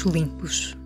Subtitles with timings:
[0.00, 0.76] Pratos Limpos.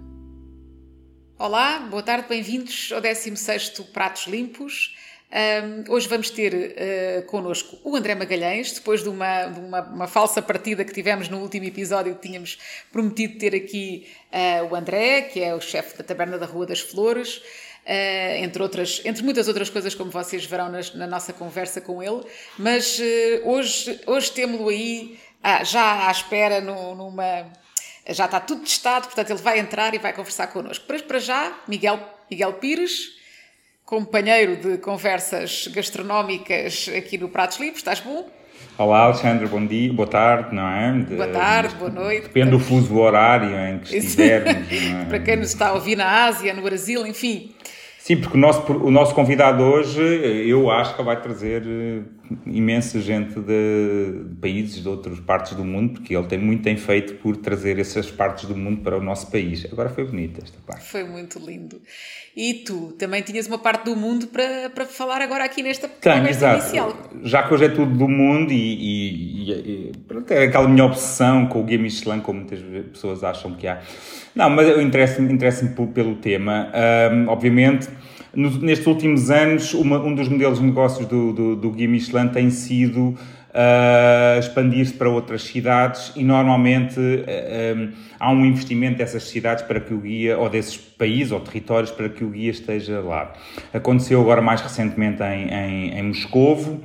[1.38, 4.96] Olá, boa tarde, bem-vindos ao 16º Pratos Limpos.
[5.30, 10.09] Um, hoje vamos ter uh, connosco o André Magalhães, depois de, uma, de uma, uma,
[10.09, 12.59] falsa partida que tivemos no último episódio, tínhamos
[12.91, 16.80] prometido ter aqui uh, o André, que é o chefe da Taberna da Rua das
[16.80, 21.80] Flores, uh, entre, outras, entre muitas outras coisas, como vocês verão nas, na nossa conversa
[21.80, 22.23] com ele.
[22.59, 23.01] Mas
[23.45, 27.52] hoje, hoje temos-lo aí ah, já à espera no, numa.
[28.08, 30.84] Já está tudo testado, portanto ele vai entrar e vai conversar connosco.
[30.88, 31.98] Mas para já, Miguel,
[32.30, 33.14] Miguel Pires
[33.84, 37.78] companheiro de conversas gastronómicas aqui no Pratos Livres.
[37.78, 38.28] Estás bom?
[38.78, 40.92] Olá, Alexandre, bom dia, boa tarde, não é?
[40.92, 42.22] De, boa tarde, boa noite.
[42.22, 44.72] Depende do fuso horário em que estivermos.
[44.72, 45.05] É?
[45.06, 47.55] Para quem nos está a ouvir na Ásia, no Brasil, enfim.
[47.98, 50.02] Sim, porque o nosso, o nosso convidado hoje,
[50.48, 52.02] eu acho que vai trazer eh,
[52.47, 56.77] imensa gente de, de países de outras partes do mundo, porque ele tem muito tem
[56.77, 59.67] feito por trazer essas partes do mundo para o nosso país.
[59.70, 60.84] Agora foi bonita esta parte.
[60.84, 61.80] Foi muito lindo.
[62.36, 66.17] E tu também tinhas uma parte do mundo para, para falar agora aqui nesta Tenho,
[66.17, 66.61] conversa exato.
[66.61, 67.11] inicial.
[67.22, 69.92] Já que hoje é tudo do mundo e, e, e, e
[70.30, 73.80] é aquela minha obsessão com o Guia Michelin, como muitas pessoas acham que há.
[74.34, 76.72] Não, mas eu interesso-me interesso pelo tema.
[77.12, 77.89] Um, obviamente,
[78.36, 82.50] nestes últimos anos, uma, um dos modelos de negócios do, do, do Guia Michelin tem
[82.50, 83.16] sido
[83.54, 89.80] uh, expandir-se para outras cidades e normalmente uh, um, há um investimento dessas cidades para
[89.80, 93.32] que o guia, ou desses países ou territórios, para que o guia esteja lá.
[93.72, 96.80] Aconteceu agora mais recentemente em, em, em Moscovo.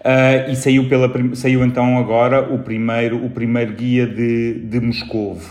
[0.00, 5.48] Uh, e saiu, pela, saiu então agora o primeiro, o primeiro guia de, de Moscovo.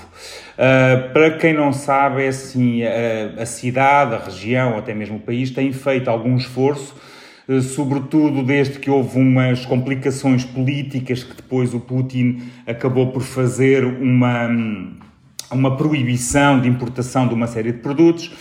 [0.53, 5.19] Uh, para quem não sabe, é assim, a, a cidade, a região, até mesmo o
[5.19, 6.95] país, tem feito algum esforço
[7.51, 13.83] eh, sobretudo desde que houve umas complicações políticas que depois o Putin acabou por fazer
[13.83, 14.47] uma,
[15.51, 18.31] uma proibição de importação de uma série de produtos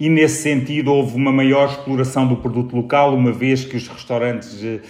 [0.00, 4.64] e nesse sentido houve uma maior exploração do produto local, uma vez que os restaurantes
[4.64, 4.80] eh,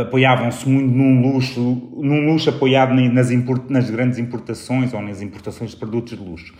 [0.00, 5.72] apoiavam-se muito num luxo, num luxo apoiado nas, import, nas grandes importações ou nas importações
[5.72, 6.54] de produtos de luxo.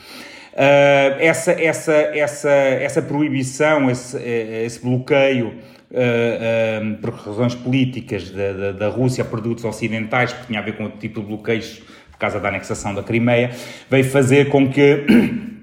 [0.52, 8.52] Uh, essa, essa, essa, essa proibição, esse, esse bloqueio uh, uh, por razões políticas da,
[8.52, 11.80] da, da, Rússia a produtos ocidentais, que tinha a ver com outro tipo de bloqueios
[12.10, 13.52] por causa da anexação da Crimeia,
[13.88, 15.06] veio fazer com que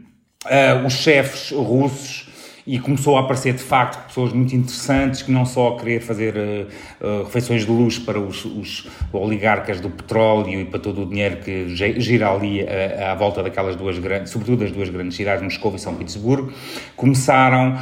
[0.88, 2.28] os chefes russos
[2.69, 6.35] e começou a aparecer de facto pessoas muito interessantes que não só a querer fazer
[6.35, 6.68] uh,
[7.03, 11.38] uh, refeições de luxo para os, os, oligarcas do petróleo e para todo o dinheiro
[11.38, 12.68] que gira ali uh,
[13.09, 16.53] à volta daquelas duas grandes, sobretudo das duas grandes cidades, Moscou e São Petersburgo,
[16.96, 17.75] começaram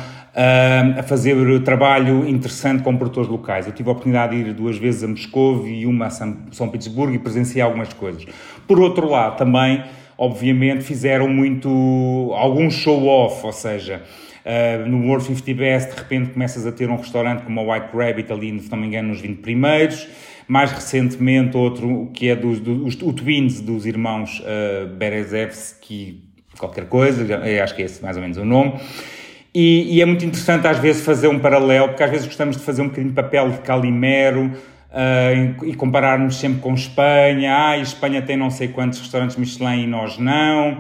[0.96, 3.66] a fazer trabalho interessante com produtores locais.
[3.66, 7.12] Eu tive a oportunidade de ir duas vezes a Moscou e uma a São Petersburgo
[7.16, 8.24] e presenciei algumas coisas.
[8.68, 9.84] Por outro lado, também,
[10.16, 11.68] obviamente, fizeram muito,
[12.38, 14.04] algum show-off, ou seja,
[14.48, 17.90] Uh, no World 50 Best, de repente começas a ter um restaurante como a White
[17.94, 20.08] Rabbit ali, se não me engano, nos 20 primeiros.
[20.48, 26.24] Mais recentemente, outro que é dos, dos, o Twins dos irmãos uh, Berezevski,
[26.58, 27.26] qualquer coisa,
[27.62, 28.80] acho que é esse mais ou menos o nome.
[29.54, 32.64] E, e, é muito interessante às vezes fazer um paralelo, porque às vezes gostamos de
[32.64, 37.70] fazer um bocadinho de papel de Calimero uh, e compararmos sempre com Espanha.
[37.70, 40.78] Ah, Espanha tem não sei quantos restaurantes Michelin e nós não.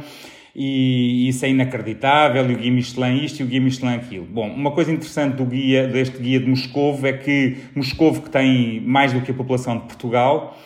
[0.59, 4.25] E isso é inacreditável, e o guia Michelin isto e o guia Michelin aquilo.
[4.25, 8.81] Bom, uma coisa interessante do guia, deste guia de Moscovo é que Moscovo, que tem
[8.81, 10.57] mais do que a população de Portugal,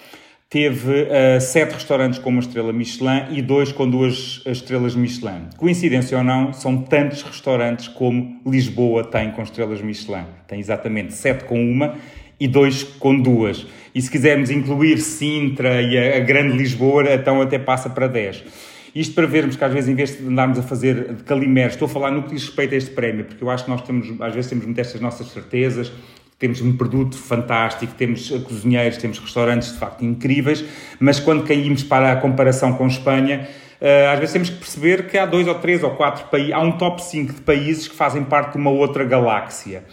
[0.50, 5.50] teve uh, sete restaurantes com uma estrela Michelin e dois com duas estrelas Michelin.
[5.58, 10.24] Coincidência ou não, são tantos restaurantes como Lisboa tem com estrelas Michelin.
[10.48, 11.96] Tem exatamente sete com uma
[12.40, 13.68] e dois com duas.
[13.94, 18.42] E se quisermos incluir Sintra e a, a Grande Lisboa, então até passa para dez.
[18.94, 21.86] Isto para vermos que às vezes, em vez de andarmos a fazer de calimero, estou
[21.86, 24.08] a falar no que diz respeito a este prémio, porque eu acho que nós temos,
[24.20, 25.92] às vezes temos muitas estas nossas certezas,
[26.38, 30.66] temos um produto fantástico, temos cozinheiros, temos restaurantes de facto incríveis,
[31.00, 33.48] mas quando caímos para a comparação com Espanha,
[33.80, 36.60] eh, às vezes temos que perceber que há dois ou três ou quatro países, há
[36.60, 39.84] um top 5 de países que fazem parte de uma outra galáxia.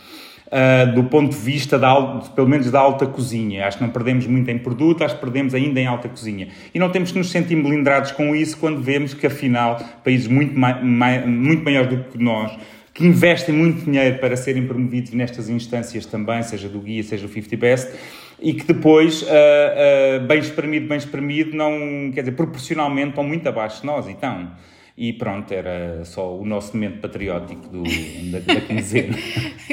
[0.49, 1.95] Uh, do ponto de vista, da,
[2.35, 3.67] pelo menos da alta cozinha.
[3.67, 6.49] Acho que não perdemos muito em produto, acho que perdemos ainda em alta cozinha.
[6.73, 10.59] E não temos que nos sentir melindrados com isso quando vemos que, afinal, países muito,
[10.59, 12.56] mai, muito maiores do que nós
[12.99, 17.33] que investem muito dinheiro para serem promovidos nestas instâncias também, seja do guia, seja do
[17.33, 17.93] 50 Best,
[18.41, 23.49] e que depois, uh, uh, bem espremido, bem espremido, não, quer dizer, proporcionalmente estão muito
[23.49, 24.51] abaixo de nós, então.
[25.00, 27.85] E pronto, era só o nosso momento patriótico do,
[28.33, 29.17] da, da quinzena.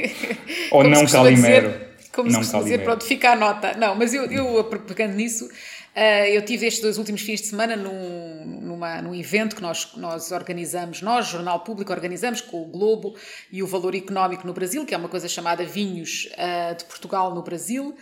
[0.70, 1.70] Ou não Calimero.
[1.70, 3.76] Dizer, como não se costuma dizer, pronto, fica a nota.
[3.76, 5.50] Não, mas eu, eu pegando nisso,
[5.96, 9.94] Uh, eu tive estes dois últimos fins de semana num, numa, num evento que nós,
[9.96, 13.16] nós organizamos, nós, Jornal Público, organizamos com o Globo
[13.50, 17.34] e o Valor Económico no Brasil, que é uma coisa chamada Vinhos uh, de Portugal
[17.34, 17.96] no Brasil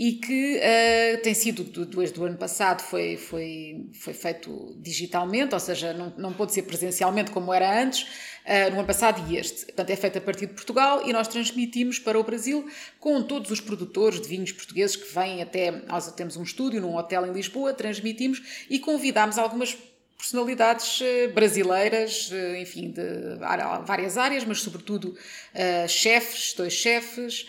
[0.00, 5.60] e que uh, tem sido, desde o ano passado, foi, foi, foi feito digitalmente, ou
[5.60, 8.04] seja, não, não pôde ser presencialmente como era antes,
[8.46, 9.66] uh, no ano passado e este.
[9.66, 12.66] Portanto, é feito a partir de Portugal e nós transmitimos para o Brasil
[12.98, 15.70] com todos os produtores de vinhos portugueses que vêm até.
[15.70, 19.76] Nós temos um estúdio num hotel em Lisboa, transmitimos e convidámos algumas
[20.16, 22.30] personalidades eh, brasileiras,
[22.60, 23.36] enfim, de
[23.86, 25.16] várias áreas, mas sobretudo
[25.54, 27.46] uh, chefes, dois chefes,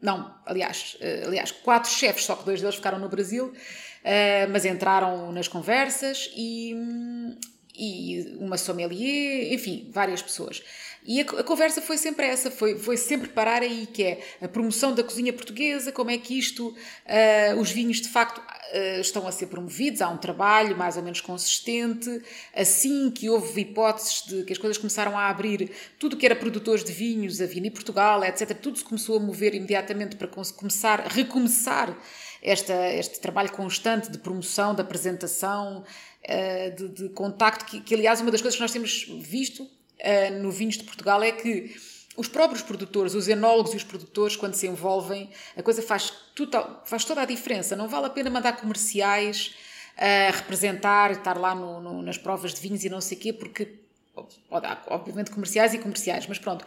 [0.00, 4.64] não, aliás, uh, aliás, quatro chefes, só que dois deles ficaram no Brasil, uh, mas
[4.64, 6.74] entraram nas conversas e,
[7.74, 10.62] e uma sommelier, enfim, várias pessoas.
[11.04, 14.46] E a, a, conversa foi sempre essa, foi, foi sempre parar aí, que é a
[14.46, 19.26] promoção da cozinha portuguesa, como é que isto, uh, os vinhos de facto uh, estão
[19.26, 22.22] a ser promovidos, há um trabalho mais ou menos consistente,
[22.54, 26.84] assim que houve hipóteses de que as coisas começaram a abrir, tudo que era produtores
[26.84, 31.98] de vinhos, a Vini Portugal, etc., tudo se começou a mover imediatamente para começar, recomeçar
[32.40, 38.20] esta, este trabalho constante de promoção, de apresentação, uh, de, de contacto, que, que aliás
[38.20, 39.68] uma das coisas que nós temos visto
[40.02, 41.74] uh, no Vinhos de Portugal é que
[42.16, 46.82] os próprios produtores, os enólogos e os produtores, quando se envolvem, a coisa faz, total,
[46.84, 47.74] faz toda a diferença.
[47.74, 49.54] Não vale a pena mandar comerciais
[49.96, 53.20] a uh, representar, estar lá no, no, nas provas de vinhos e não sei o
[53.20, 53.78] quê, porque,
[54.88, 56.64] obviamente, comerciais e comerciais, mas pronto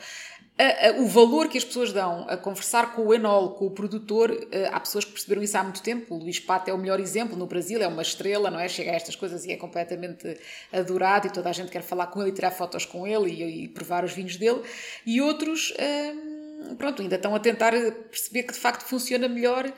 [0.57, 3.71] a, a, o valor que as pessoas dão a conversar com o enólogo, com o
[3.71, 6.15] produtor, uh, há pessoas que perceberam isso há muito tempo.
[6.15, 8.67] O Luís Pato é o melhor exemplo no Brasil, é uma estrela, não é?
[8.69, 10.37] Chega a estas coisas e é completamente
[10.71, 13.63] adorado e toda a gente quer falar com ele e tirar fotos com ele e,
[13.63, 14.61] e provar os vinhos dele.
[15.05, 17.73] E outros, uh, pronto, ainda estão a tentar
[18.09, 19.69] perceber que de facto funciona melhor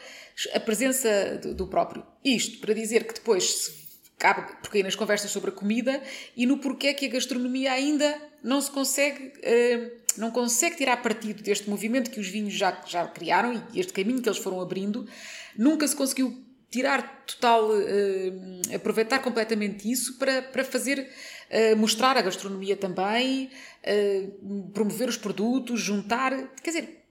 [0.53, 2.05] a presença do, do próprio.
[2.23, 3.86] Isto para dizer que depois se
[4.61, 6.01] porque nas conversas sobre a comida
[6.35, 11.43] e no porquê que a gastronomia ainda não se consegue, uh, não consegue tirar partido
[11.43, 15.07] deste movimento que os vinhos já, já criaram e este caminho que eles foram abrindo,
[15.55, 20.99] nunca se conseguiu tirar total, uh, aproveitar completamente isso para, para fazer,
[21.51, 23.51] uh, mostrar a gastronomia também,
[24.73, 27.03] promover os produtos, juntar, quer dizer,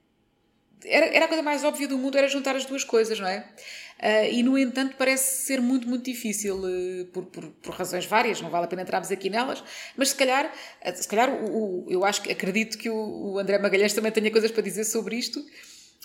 [0.85, 3.47] era, era a coisa mais óbvia do mundo, era juntar as duas coisas, não é?
[3.97, 8.39] Uh, e, no entanto, parece ser muito, muito difícil, uh, por, por, por, razões várias,
[8.39, 9.63] não vale a pena entrarmos aqui nelas,
[9.95, 13.39] mas se calhar, uh, se calhar o, o, eu acho que acredito que o, o,
[13.39, 15.43] André Magalhães também tenha coisas para dizer sobre isto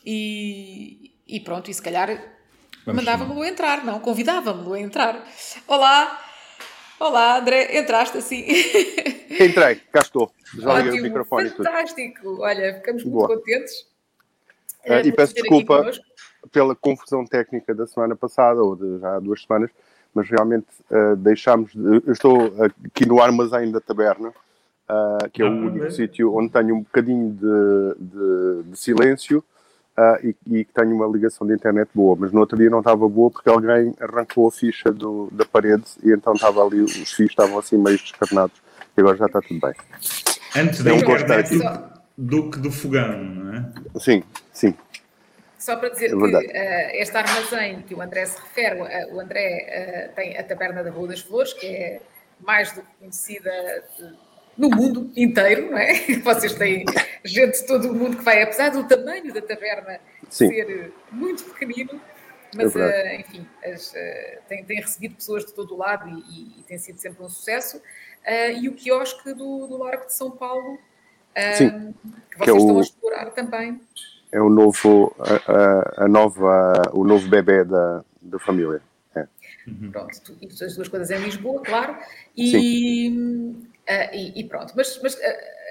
[0.06, 2.18] e, e pronto, e se calhar
[2.86, 5.28] mandava-me-lo entrar, não, convidava-me-lo a entrar.
[5.68, 6.28] Olá!
[6.98, 8.46] Olá, André, entraste assim.
[9.28, 10.32] Entrei, cá estou.
[10.56, 12.40] Já liguei o microfone fantástico.
[12.40, 13.28] Olha, ficamos muito Boa.
[13.28, 13.80] contentes.
[14.86, 15.90] Uh, e peço desculpa
[16.50, 19.70] pela confusão técnica da semana passada, ou de já há duas semanas,
[20.14, 21.72] mas realmente uh, deixámos.
[21.72, 22.52] De, eu estou
[22.86, 26.80] aqui no armazém da taberna, uh, que é o ah, único sítio onde tenho um
[26.80, 29.44] bocadinho de, de, de silêncio.
[29.94, 33.06] Uh, e, que tenho uma ligação de internet boa, mas no outro dia não estava
[33.06, 37.28] boa porque alguém arrancou a ficha do, da parede e então estava ali, os fios
[37.28, 38.56] estavam assim meio descarnados
[38.96, 39.74] e agora já está tudo bem.
[40.56, 41.58] Antes da internet
[42.16, 43.72] do que do fogão, não é?
[43.98, 44.22] Sim,
[44.52, 44.74] sim.
[45.62, 49.20] Só para dizer é que uh, este armazém que o André se refere, uh, o
[49.20, 52.00] André uh, tem a Taberna da Rua das Flores, que é
[52.40, 54.12] mais do que conhecida de,
[54.58, 55.92] no mundo inteiro, não é?
[56.24, 56.84] Vocês têm
[57.24, 60.48] gente de todo o mundo que vai, apesar do tamanho da taberna Sim.
[60.48, 62.00] ser muito pequenino,
[62.56, 63.94] mas é enfim, as,
[64.48, 67.80] tem, tem, recebido pessoas de todo o lado e, e, tem sido sempre um sucesso.
[68.60, 70.76] e o quiosque do, do Largo de São Paulo,
[71.32, 71.60] que vocês
[72.40, 72.78] que é estão o...
[72.78, 73.80] a explorar também
[74.32, 78.80] é o novo, a, a, nova, o novo bebê da, da família.
[79.14, 79.26] É.
[79.66, 79.92] Uhum.
[79.92, 81.96] Pronto, e as duas coisas em Lisboa, claro,
[82.34, 84.72] e, uh, e, e, pronto.
[84.74, 85.18] Mas, mas uh,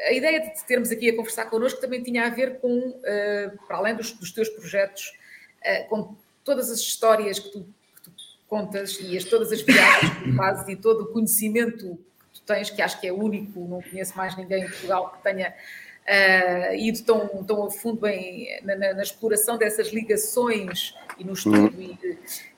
[0.08, 3.78] a ideia de termos aqui a conversar connosco também tinha a ver com, uh, para
[3.78, 5.20] além dos, dos teus projetos,
[5.90, 7.60] com todas as histórias que tu,
[7.96, 8.12] que tu,
[8.48, 12.00] contas e as, todas as viagens que tu fazes e todo o conhecimento
[12.34, 15.22] que tu tens, que acho que é único, não conheço mais ninguém em Portugal que
[15.22, 15.54] tenha
[16.08, 21.34] uh, ido tão, tão a fundo em, na, na, na, exploração dessas ligações e no
[21.34, 21.98] estudo e,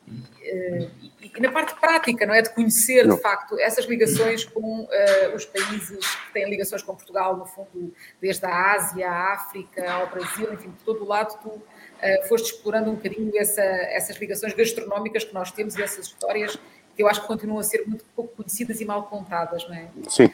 [0.07, 2.41] e, e, na parte prática, não é?
[2.41, 3.15] De conhecer, não.
[3.15, 7.93] de facto, essas ligações com uh, os países que têm ligações com Portugal, no fundo,
[8.21, 12.53] desde a Ásia, a África, ao Brasil, enfim, por todo o lado, tu uh, foste
[12.53, 16.57] explorando um bocadinho essa, essas ligações gastronómicas que nós temos e essas histórias
[16.95, 19.87] que eu acho que continuam a ser muito pouco conhecidas e mal contadas, não é?
[20.09, 20.31] Sim.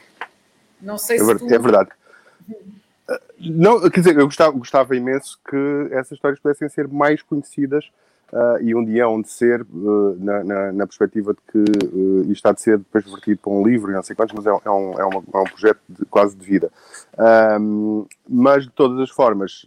[0.81, 1.53] Não sei é se tu...
[1.53, 1.89] É verdade.
[3.39, 7.89] Não, quer dizer, eu gostava, gostava imenso que essas histórias pudessem ser mais conhecidas
[8.31, 12.21] Uh, e um dia hão de ser, uh, na, na, na, perspectiva de que uh,
[12.21, 14.49] isto está de ser depois vertido para um livro e não sei quantos, mas é,
[14.49, 16.71] é, um, é, uma, é um projeto de, quase de vida.
[18.27, 19.65] mas, de todas as formas,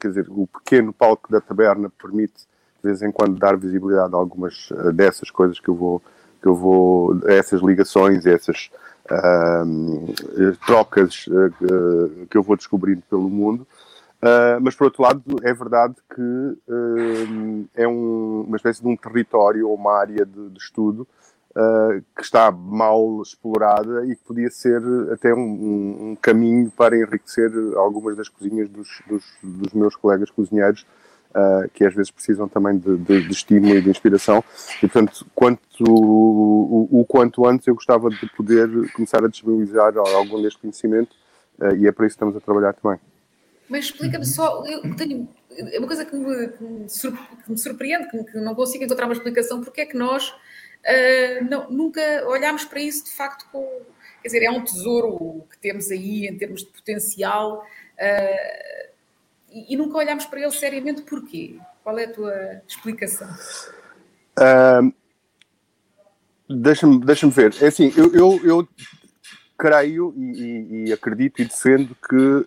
[0.00, 2.40] quer dizer, o pequeno palco da taberna permite,
[2.82, 6.02] de vez em quando, dar visibilidade a algumas dessas coisas que eu vou,
[6.42, 8.68] que eu vou essas ligações, essas
[10.66, 11.24] trocas
[12.30, 13.66] que eu vou descobrindo pelo mundo.
[14.20, 18.94] Uh, mas, por outro lado, é verdade que uh, é um, uma espécie de um
[18.94, 21.08] território ou uma área de, de estudo
[21.56, 27.50] uh, que está mal explorada e que podia ser até um, um caminho para enriquecer
[27.76, 30.86] algumas das cozinhas dos, dos, dos meus colegas cozinheiros,
[31.74, 34.42] que às vezes precisam também de, de, de, estímulo e de inspiração.
[34.78, 40.42] E, portanto, quanto, o, o, quanto antes eu gostava de poder começar a disponibilizar algum
[40.42, 41.14] deste conhecimento
[41.78, 42.98] e é para isso que estamos a trabalhar também.
[43.68, 48.54] Mas explica-me só, eu tenho é uma coisa que me, que me surpreende, que, não
[48.54, 53.10] consigo encontrar uma explicação, porque é que nós uh, não, nunca olhámos para isso de
[53.10, 53.66] facto com.
[54.22, 58.89] Quer dizer, é um tesouro que temos aí em termos de potencial uh,
[59.52, 61.02] e, nunca olhámos para ele seriamente.
[61.02, 61.58] Porquê?
[61.82, 63.28] Qual é a tua explicação?
[64.38, 64.92] Uh,
[66.50, 67.54] Deixa-me deixa ver.
[67.62, 68.68] É assim, eu, eu, eu
[69.56, 72.46] creio e, e, acredito e defendo que uh,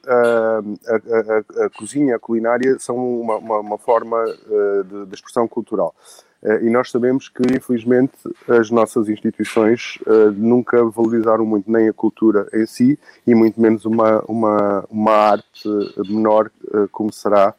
[0.87, 5.47] a, a, a, cozinha, a culinária são uma, uma, uma forma uh, de, de, expressão
[5.47, 5.95] cultural.
[6.43, 8.13] Uh, e nós sabemos que, infelizmente,
[8.47, 9.97] as nossas instituições
[10.35, 15.67] nunca valorizaram muito nem a cultura em si e muito menos uma, uma, uma arte
[16.07, 16.51] menor
[16.91, 17.53] como será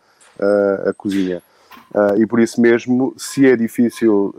[0.87, 1.43] a cozinha.
[2.19, 4.35] e por isso mesmo, se é difícil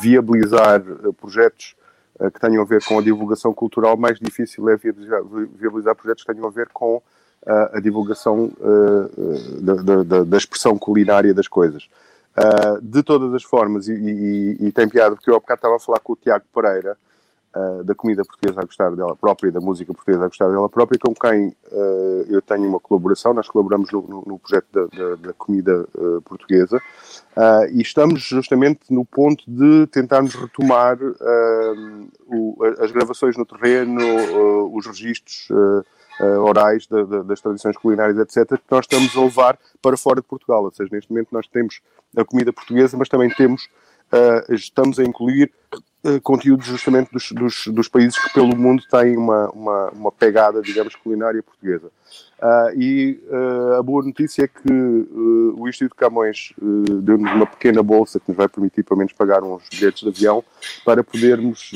[0.00, 0.82] viabilizar
[1.20, 1.76] projetos
[2.18, 6.32] eh, que tenham a ver com a divulgação cultural, mais difícil é viabilizar, projetos que
[6.32, 7.02] tenham a ver com
[7.46, 8.50] a divulgação
[9.60, 11.88] da, da, da, expressão culinária das coisas.
[12.36, 15.76] Uh, de todas as formas, e, e, e, tem piada, porque eu há bocado estava
[15.76, 16.94] a falar com o Tiago Pereira,
[17.54, 20.98] uh, da comida portuguesa a gostar dela própria da música portuguesa a gostar dela própria,
[20.98, 25.14] com quem uh, eu tenho uma colaboração, nós colaboramos no, no, no projeto da, da,
[25.16, 25.88] da comida
[26.26, 26.78] portuguesa,
[27.72, 30.98] e estamos justamente no ponto de tentarmos retomar
[32.26, 33.98] o, as gravações no terreno,
[34.74, 35.48] os registros
[36.20, 36.86] uh, orais
[37.26, 40.64] das tradições culinárias, etc., que nós estamos a levar para fora de Portugal.
[40.64, 41.80] Ou seja, neste momento nós temos
[42.16, 43.64] a comida portuguesa, mas também temos,
[44.12, 45.52] uh, estamos a incluir
[46.06, 50.62] uh, conteúdos justamente dos, dos, dos, países que pelo mundo têm uma, uma, uma pegada,
[50.62, 51.90] digamos, culinária portuguesa.
[52.38, 56.52] Uh, e uh, a boa notícia é que uh, o Instituto Camões
[57.02, 60.44] deu-nos uma pequena bolsa que nos vai permitir, pelo menos, pagar uns bilhetes de avião
[60.84, 61.72] para podermos,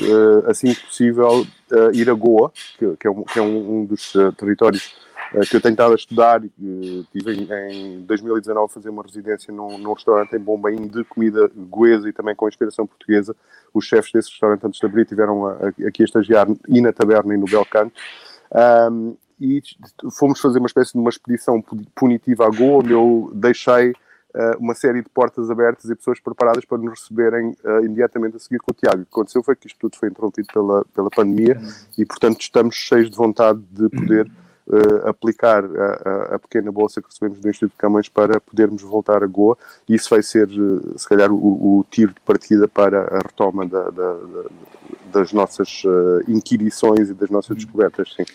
[0.47, 1.45] assim que possível,
[1.93, 4.93] ir a Goa, que, que é, um, que é um, um dos territórios
[5.49, 6.41] que eu tenho estado a estudar.
[6.43, 11.49] Estive em, em 2019 a fazer uma residência num, num restaurante em Bombaim de comida
[11.55, 13.35] goesa e também com inspiração portuguesa.
[13.73, 16.91] Os chefes desse restaurante, antes de abrir, tiveram a, a, aqui a estagiar e na
[16.91, 17.93] taberna e no Belcanto.
[18.91, 19.61] Um, e
[20.19, 21.63] fomos fazer uma espécie de uma expedição
[21.95, 23.89] punitiva a Goa, onde eu deixei
[24.35, 28.39] uh, uma série de portas abertas e pessoas preparadas para nos receberem uh, imediatamente a
[28.39, 29.01] seguir com o Tiago.
[29.01, 31.59] O que aconteceu foi que isto tudo foi interrompido pela, pela pandemia
[31.97, 34.29] e, portanto, estamos cheios de vontade de poder
[34.71, 38.81] uh, aplicar a, a, a, pequena bolsa que recebemos do Instituto de Camões para podermos
[38.81, 40.47] voltar a Goa e isso vai ser,
[40.95, 44.43] se calhar, o, o tiro de partida para a retoma da, da, da,
[45.13, 45.83] das nossas
[46.27, 48.25] inquirições e das nossas descobertas, sim.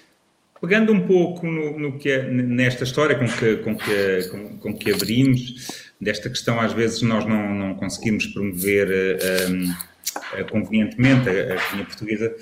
[0.60, 4.74] Pegando um pouco no, no que é, nesta história com que, com, que, com, com,
[4.74, 9.18] que abrimos, desta questão, às vezes nós não, não conseguimos promover
[9.50, 12.34] um, uh, convenientemente a, a portuguesa.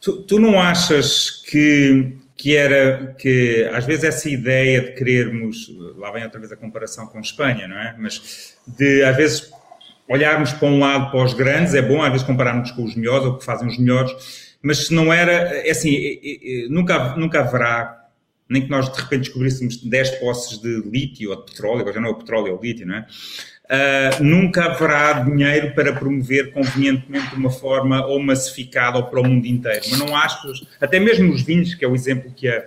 [0.00, 6.10] Tu, tu, não achas que, que era que às vezes essa ideia de querermos, lá
[6.10, 7.94] vem outra vez a comparação com Espanha, não é?
[7.96, 9.52] Mas de às vezes
[10.08, 13.26] olharmos para um lado para os grandes, é bom às vezes compararmos com os melhores
[13.26, 17.40] ou que fazem os melhores mas se não era, é assim, é, é, nunca, nunca
[17.40, 18.08] haverá,
[18.48, 22.00] nem que nós de repente descobríssemos 10 posses de lítio ou de petróleo, agora já
[22.00, 23.06] não é o petróleo, é o lítio, não é?
[23.72, 29.24] Uh, nunca haverá dinheiro para promover convenientemente de uma forma ou massificada ou para o
[29.24, 29.80] mundo inteiro.
[29.90, 32.66] Mas não acho, até mesmo os vinhos, que é o exemplo que a,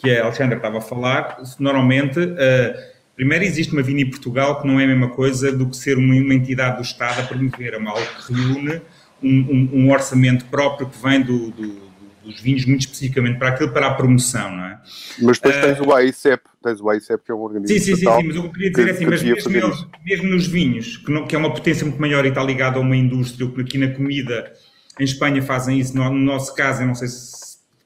[0.00, 2.74] que a Alexandra estava a falar, normalmente, uh,
[3.16, 6.14] primeiro existe uma Vini Portugal que não é a mesma coisa do que ser uma,
[6.14, 8.80] uma entidade do Estado a promover, é algo que reúne
[9.20, 11.89] um, um, orçamento próprio que vem do, do,
[12.30, 14.80] dos vinhos muito especificamente para aquilo, para a promoção, não é?
[15.20, 17.96] Mas depois uh, tens o AICEP, tens o AICEP que é um organismo Sim, sim,
[17.96, 21.10] sim, sim, mas eu queria dizer que, assim, mas mesmo, eles, mesmo nos vinhos, que,
[21.10, 23.78] não, que, é uma potência muito maior e está ligado a uma indústria, que aqui
[23.78, 24.52] na comida,
[24.98, 27.40] em Espanha fazem isso, no, no nosso caso, eu não sei se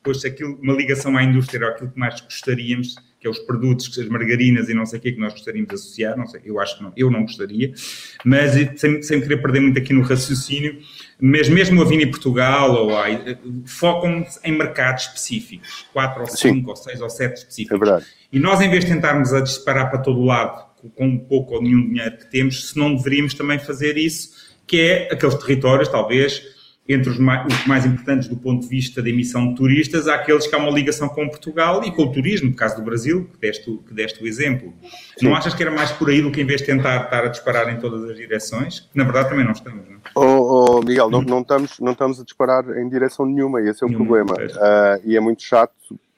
[0.04, 3.38] depois se aquilo, uma ligação à indústria era aquilo que mais gostaríamos, que é os
[3.38, 6.42] produtos, as margarinas e não sei o que que nós gostaríamos de associar, não sei,
[6.44, 7.72] eu acho que não, eu não gostaria,
[8.22, 10.78] mas sem, sem querer perder muito aqui no raciocínio,
[11.20, 12.90] mas mesmo a Vini Portugal ou
[13.66, 17.76] focam-se em mercados específicos, quatro ou cinco ou seis ou sete específicos.
[17.76, 18.06] É verdade.
[18.32, 21.88] E nós, em vez de tentarmos a disparar para todo lado com pouco ou nenhum
[21.88, 24.30] dinheiro que temos, se não deveríamos também fazer isso,
[24.66, 26.42] que é aqueles territórios, talvez,
[26.86, 30.16] entre os mais, os mais, importantes do ponto de vista da emissão de turistas, há
[30.16, 33.28] aqueles que há uma ligação com Portugal e com o turismo, no caso do Brasil,
[33.32, 34.72] que deste, que deste o exemplo.
[35.18, 35.26] Sim.
[35.26, 37.28] Não achas que era mais por aí do que em vez de tentar estar a
[37.28, 38.88] disparar em todas as direções?
[38.94, 39.98] Na verdade também não estamos, não é?
[40.14, 43.86] Oh, oh Miguel, não, não, estamos, não estamos a disparar em direção nenhuma, esse é
[43.86, 44.34] o nenhuma, problema.
[44.34, 45.72] Uh, e é muito chato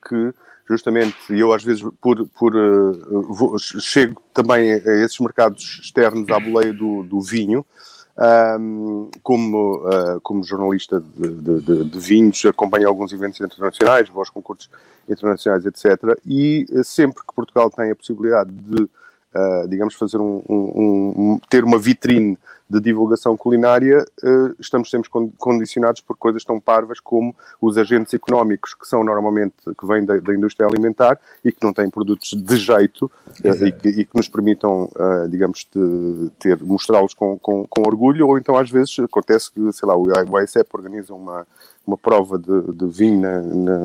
[0.08, 0.32] que
[0.68, 6.40] justamente eu às vezes por, por uh, vou, chego também a esses mercados externos à
[6.40, 7.64] boleia do, do vinho
[8.18, 14.30] um, como, uh, como jornalista de, de, de, vinhos, acompanho alguns eventos internacionais, vou aos
[14.30, 14.70] concursos
[15.08, 16.18] internacionais, etc.
[16.26, 18.88] E sempre que Portugal tem a possibilidade de,
[19.36, 22.38] uh, digamos, fazer um, um, um, ter uma vitrine
[22.68, 28.74] de divulgação culinária, eh, estamos sempre condicionados por coisas tão parvas como os agentes económicos,
[28.74, 32.56] que são normalmente, que vêm da, da indústria alimentar e que não têm produtos de
[32.56, 33.10] jeito
[33.44, 35.68] eh, e que, e, que, nos permitam, eh, digamos,
[36.40, 40.40] ter, mostrá-los com, com, com, orgulho, ou então às vezes acontece que, sei lá, o
[40.40, 41.46] ICEP organiza uma,
[41.86, 43.80] uma prova de, de vinho na, na,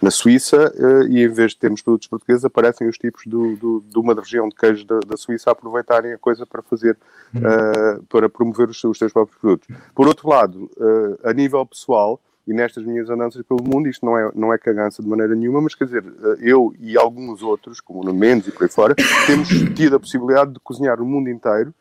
[0.00, 0.72] na Suíça
[1.08, 4.48] e em vez de termos produtos portugueses aparecem os tipos do, do, de uma região
[4.48, 6.96] de queijo da, da Suíça a aproveitarem a coisa para fazer
[7.36, 9.68] uh, para promover os, os seus próprios produtos.
[9.94, 14.18] Por outro lado, uh, a nível pessoal, e nestas minhas andanças pelo mundo, isto não
[14.18, 16.04] é, não é cagança de maneira nenhuma, mas quer dizer,
[16.40, 18.94] eu e alguns outros, como no Mendes e por aí fora,
[19.26, 21.72] temos tido a possibilidade de cozinhar o mundo inteiro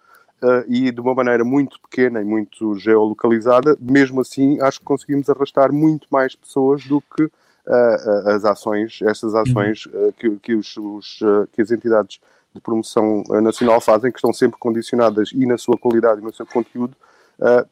[0.43, 5.29] Uh, e de uma maneira muito pequena e muito geolocalizada, mesmo assim acho que conseguimos
[5.29, 10.75] arrastar muito mais pessoas do que uh, as ações, estas ações uh, que, que, os,
[10.77, 11.19] os
[11.53, 12.19] que as entidades
[12.55, 16.45] de promoção nacional fazem, que estão sempre condicionadas e na sua qualidade e no seu
[16.45, 16.95] conteúdo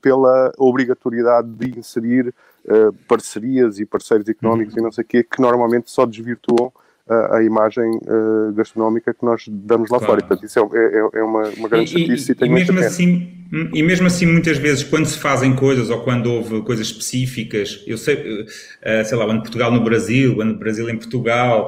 [0.01, 2.33] pela obrigatoriedade de inserir
[3.07, 4.79] parcerias e parceiros económicos uhum.
[4.79, 6.71] e não sei o quê, que normalmente só desvirtuam
[7.09, 10.05] a, imagem uh, gastronómica que nós damos lá claro.
[10.05, 10.19] fora.
[10.19, 13.39] E, portanto, isso é, é, é uma, uma, grande chatice e, e, e, mesmo assim
[13.73, 17.97] E mesmo assim, muitas vezes, quando se fazem coisas ou quando houve coisas específicas, eu
[17.97, 20.95] sei, uh, sei lá, o ano de Portugal no Brasil, o ano de Brasil em
[20.97, 21.67] Portugal,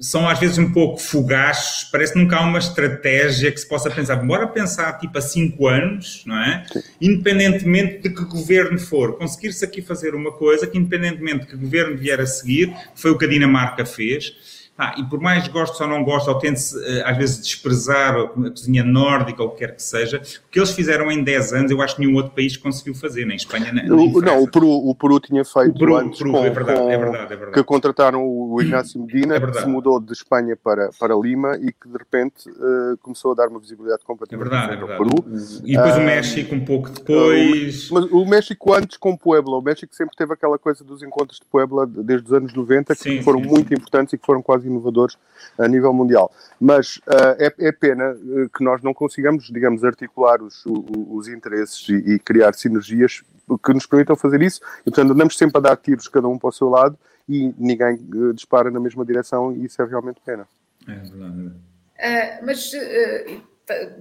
[0.00, 3.90] são às vezes um pouco fugazes, parece que nunca há uma estratégia que se possa
[3.90, 6.64] pensar, bora pensar tipo a cinco anos, não é?
[6.72, 6.80] Sim.
[7.00, 11.96] Independentemente de que governo for, conseguir-se aqui fazer uma coisa que independentemente de que governo
[11.96, 15.78] vier a seguir, foi o que a Dinamarca fez, page ah, e por mais gosto
[15.82, 19.58] ou não gosto, ou tente-se eh, às vezes desprezar a cozinha nórdica ou o que
[19.58, 22.32] quer que seja, o que eles fizeram em 10 anos, eu acho que nenhum outro
[22.32, 25.78] país conseguiu fazer, nem Espanha, nem, nem Não, o Peru, o Peru tinha feito o
[25.78, 27.52] Peru, antes Peru, com, é verdade, com, é verdade, é verdade.
[27.52, 31.72] que contrataram o Ignácio Medina, é que se mudou de Espanha para, para Lima e
[31.72, 34.98] que de repente uh, começou a dar uma visibilidade completamente é verdade, é verdade.
[34.98, 35.24] Peru.
[35.62, 37.90] E depois o México um pouco depois.
[37.90, 41.38] Uh, mas o México antes com Puebla, o México sempre teve aquela coisa dos encontros
[41.38, 43.74] de Puebla desde os anos 90 que sim, foram sim, muito sim.
[43.74, 45.18] importantes e que foram quase inovadores
[45.58, 46.32] a nível mundial.
[46.60, 51.88] Mas uh, é, é, pena eh, que nós não consigamos, digamos, articular os, os interesses
[51.88, 53.22] e, e, criar sinergias
[53.64, 54.60] que nos permitam fazer isso.
[54.80, 57.94] E, portanto, andamos sempre a dar tiros cada um para o seu lado e ninguém
[58.14, 60.46] uh, dispara na mesma direção e isso é realmente pena.
[60.86, 61.46] É verdade.
[61.46, 62.72] Uh, mas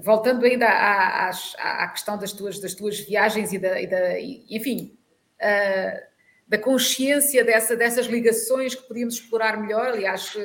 [0.04, 4.20] voltando ainda à, à, à, questão das tuas, das tuas viagens e da, e da
[4.20, 4.98] enfim,
[5.42, 6.09] uh,
[6.50, 9.90] da consciência dessa, dessas ligações que podíamos explorar melhor.
[9.90, 10.36] Aliás,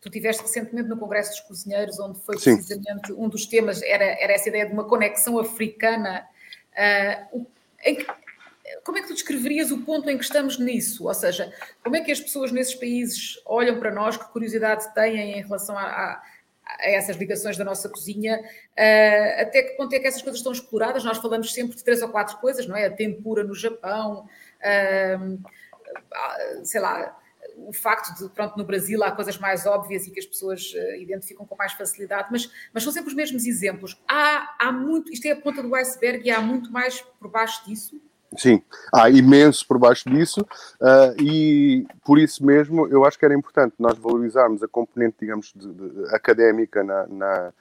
[0.00, 3.14] tu tiveste recentemente no Congresso dos Cozinheiros, onde foi precisamente Sim.
[3.18, 6.26] um dos temas, era, era essa ideia de uma conexão africana.
[7.32, 7.46] Uh,
[7.84, 7.98] em,
[8.82, 11.06] como é que tu descreverias o ponto em que estamos nisso?
[11.06, 11.52] Ou seja,
[11.82, 15.76] como é que as pessoas nesses países olham para nós, que curiosidade têm em relação
[15.76, 16.22] a, a,
[16.66, 18.38] a essas ligações da nossa cozinha?
[18.38, 21.04] Uh, até que ponto é que essas coisas estão exploradas?
[21.04, 22.86] Nós falamos sempre de três ou quatro coisas, não é?
[22.86, 24.26] A tempura no Japão,
[26.62, 27.16] sei lá,
[27.66, 31.00] o facto de, pronto, no Brasil há coisas mais óbvias e que as pessoas uh,
[31.00, 34.00] identificam com mais facilidade, mas, mas são sempre os mesmos exemplos.
[34.08, 37.64] Há, há muito, isto é a ponta do iceberg e há muito mais por baixo
[37.66, 38.00] disso.
[38.36, 38.62] Sim,
[38.94, 40.42] há imenso por baixo disso
[40.80, 45.52] uh, e por isso mesmo eu acho que era importante nós valorizarmos a componente, digamos,
[45.54, 47.52] de, de, académica na, na,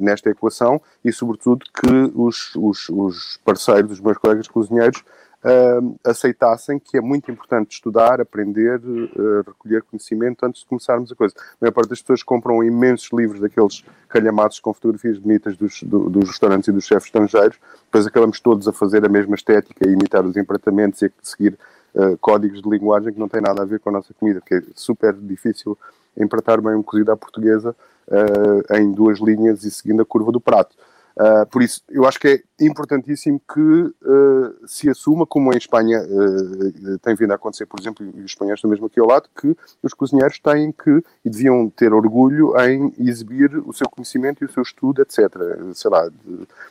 [0.00, 5.04] nesta equação e, sobretudo, que os, os, os parceiros, os meus colegas cozinheiros,
[5.44, 11.14] uh, aceitassem que é muito importante estudar, aprender, uh, recolher conhecimento antes de começarmos a
[11.14, 11.34] coisa.
[11.36, 16.08] A maior parte das pessoas compram imensos livros daqueles calhamados com fotografias bonitas dos, do,
[16.08, 19.90] dos restaurantes e dos chefes estrangeiros, depois acabamos todos a fazer a mesma estética, a
[19.90, 21.58] imitar os empratamentos e a seguir
[21.94, 24.54] uh, códigos de linguagem que não têm nada a ver com a nossa comida, que
[24.54, 25.76] é super difícil
[26.16, 27.74] empratar bem um cozido à portuguesa
[28.08, 30.76] uh, em duas linhas e seguindo a curva do prato.
[31.16, 36.02] Uh, por isso, eu acho que é importantíssimo que uh, se assuma, como em Espanha
[36.02, 39.28] uh, tem vindo a acontecer, por exemplo, e os espanhóis estão mesmo aqui ao lado,
[39.40, 44.46] que os cozinheiros têm que e deviam ter orgulho em exibir o seu conhecimento e
[44.46, 45.32] o seu estudo, etc.
[45.72, 46.10] Sei lá,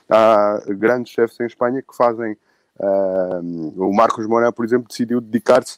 [0.10, 2.36] há grandes chefes em Espanha que fazem.
[3.78, 5.78] o Marcos Moran, por exemplo, decidiu dedicar-se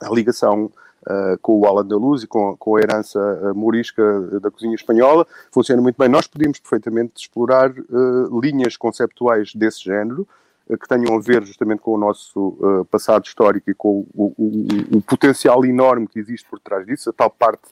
[0.00, 4.02] à ligação Uh, com o Al-Andalus e com, com, a herança uh, morisca
[4.38, 6.10] da cozinha espanhola, funciona muito bem.
[6.10, 10.28] Nós podíamos perfeitamente explorar uh, linhas conceptuais desse género,
[10.68, 15.02] que tenham a ver justamente com o nosso passado histórico e com o, o, o,
[15.02, 17.62] potencial enorme que existe por trás disso, a tal parte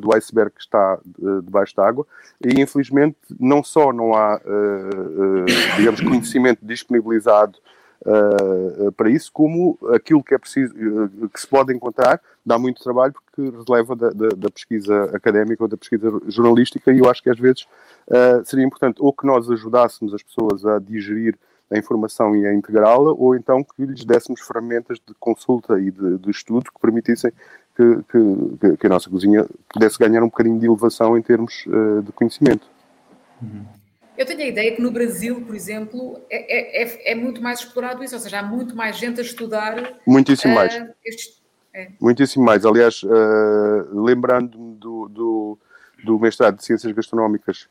[0.00, 1.00] do iceberg que está
[1.42, 2.06] debaixo d'água.
[2.44, 4.40] E, infelizmente, não só não há,
[5.76, 7.58] digamos, conhecimento disponibilizado
[8.02, 12.82] uh, para isso, como aquilo que é preciso, uh, que se pode encontrar, dá muito
[12.82, 17.22] trabalho porque releva da, da, da, pesquisa académica ou da pesquisa jornalística e eu acho
[17.22, 17.62] que às vezes
[18.08, 21.36] uh, seria importante ou que nós ajudássemos as pessoas a digerir
[21.70, 26.18] a informação e a integrá-la, ou então que lhes dessemos ferramentas de consulta e de,
[26.18, 27.30] de estudo que permitissem
[27.76, 32.02] que, que, que, a nossa cozinha pudesse ganhar um bocadinho de elevação em termos uh,
[32.02, 32.66] de conhecimento.
[33.42, 33.77] Uhum.
[34.18, 37.60] Eu tenho a ideia que no Brasil, por exemplo, é, é, é, é muito mais
[37.60, 39.94] explorado isso, ou seja, há muito mais gente a estudar.
[40.04, 40.74] Muitíssimo uh, mais.
[41.06, 41.40] Estes,
[41.72, 41.90] é.
[42.00, 42.66] Muitíssimo mais.
[42.66, 45.58] Aliás, uh, lembrando-me do, do,
[46.04, 47.68] do, mestrado de Ciências Gastronómicas,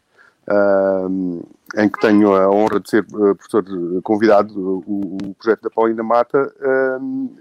[0.47, 3.65] uh, em que tenho a honra de ser professor
[4.01, 4.57] convidado,
[4.88, 6.49] o, o, projeto da Paulina Mata,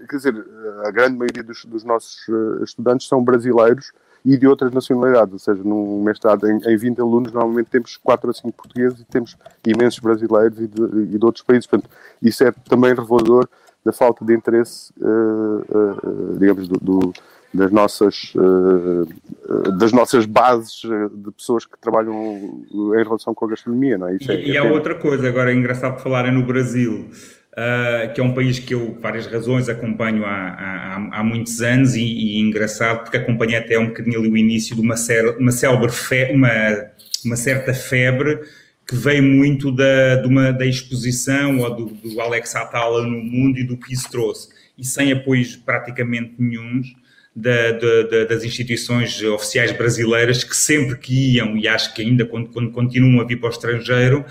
[0.09, 0.45] quer dizer,
[0.83, 2.27] a grande maioria dos, dos nossos
[2.61, 3.93] estudantes são brasileiros
[4.27, 8.27] e de outras nacionalidades, ou seja, num mestrado em, em 20 alunos, normalmente temos 4
[8.27, 11.65] ou 5 portugueses e temos imensos brasileiros e de, e de outros países.
[11.65, 11.89] Portanto,
[12.21, 13.47] isso é também revelador
[13.85, 17.13] da falta de interesse, uh, uh, digamos, do, do,
[17.53, 23.97] das, nossas, uh, das nossas bases de pessoas que trabalham em relação com a gastronomia.
[23.97, 24.17] Não é?
[24.17, 27.09] Isso é, e, é, e há outra coisa, agora é engraçado falarem no Brasil
[27.57, 31.61] uh, que é um país que eu, por várias razões, acompanho há, há, há muitos
[31.61, 35.37] anos e, e, engraçado porque acompanhei até um bocadinho ali o início de uma, ser,
[35.37, 36.51] uma, célebre fe, uma,
[37.25, 38.39] uma certa febre
[38.87, 43.59] que veio muito da, de uma, da exposição ou do, do Alex Atala no mundo
[43.59, 44.49] e do que isso trouxe.
[44.77, 46.95] E sem apoios praticamente nenhums
[47.35, 52.49] da, da, das instituições oficiais brasileiras que sempre que iam, e acho que ainda quando,
[52.49, 54.25] quando continuam a vir para o estrangeiro,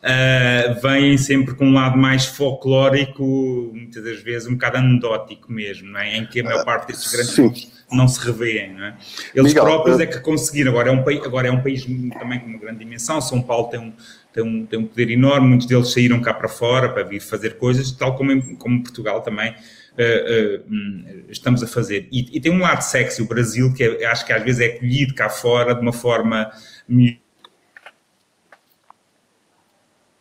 [0.00, 5.96] uh, vêm sempre com um lado mais folclórico, muitas das vezes um bocado anedótico mesmo,
[5.96, 6.16] é?
[6.16, 8.74] em que a maior parte desses grandes filmes não se revêem.
[8.74, 8.96] Não é?
[9.34, 10.02] Eles Miguel, próprios uh...
[10.02, 10.72] é que conseguiram.
[10.72, 13.20] Agora é, um, agora é um país também com uma grande dimensão.
[13.20, 13.92] São Paulo tem um,
[14.32, 17.56] tem um, tem um poder enorme, muitos deles saíram cá para fora para vir fazer
[17.56, 19.54] coisas, tal como, em, como Portugal também.
[19.98, 22.08] Uh, uh, estamos a fazer.
[22.10, 24.66] E, e, tem um lado sexy, o Brasil, que é, acho que às vezes é
[24.66, 26.50] acolhido cá fora de uma forma
[26.88, 27.19] melhor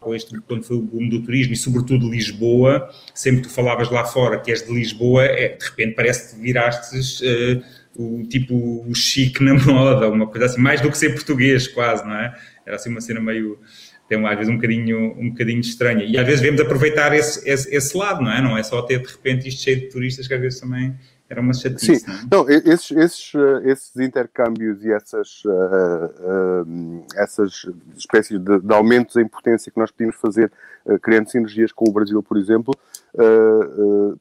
[0.07, 4.05] este, quando foi o boom do turismo e sobretudo Lisboa, sempre que tu falavas lá
[4.05, 7.61] fora que és de Lisboa, é, de repente parece que virastes uh,
[7.95, 8.55] o tipo
[8.87, 12.33] o chique na moda, uma coisa assim, mais do que ser português quase, não é?
[12.65, 13.59] Era assim uma cena meio,
[14.07, 16.05] tem às vezes um bocadinho, um bocadinho estranha.
[16.05, 18.41] E às vezes devemos aproveitar esse, esse, esse, lado, não é?
[18.41, 20.95] Não é só ter de repente isto cheio de turistas que às vezes também
[21.29, 21.99] era uma chatice.
[21.99, 22.53] Sim, não, é?
[22.53, 29.15] não esses, esses, eh, esses intercâmbios e essas, uh, uh, essas espécies de, de, aumentos
[29.15, 30.51] em potência que nós podíamos fazer,
[30.85, 32.73] uh, criando sinergias com o Brasil, por exemplo,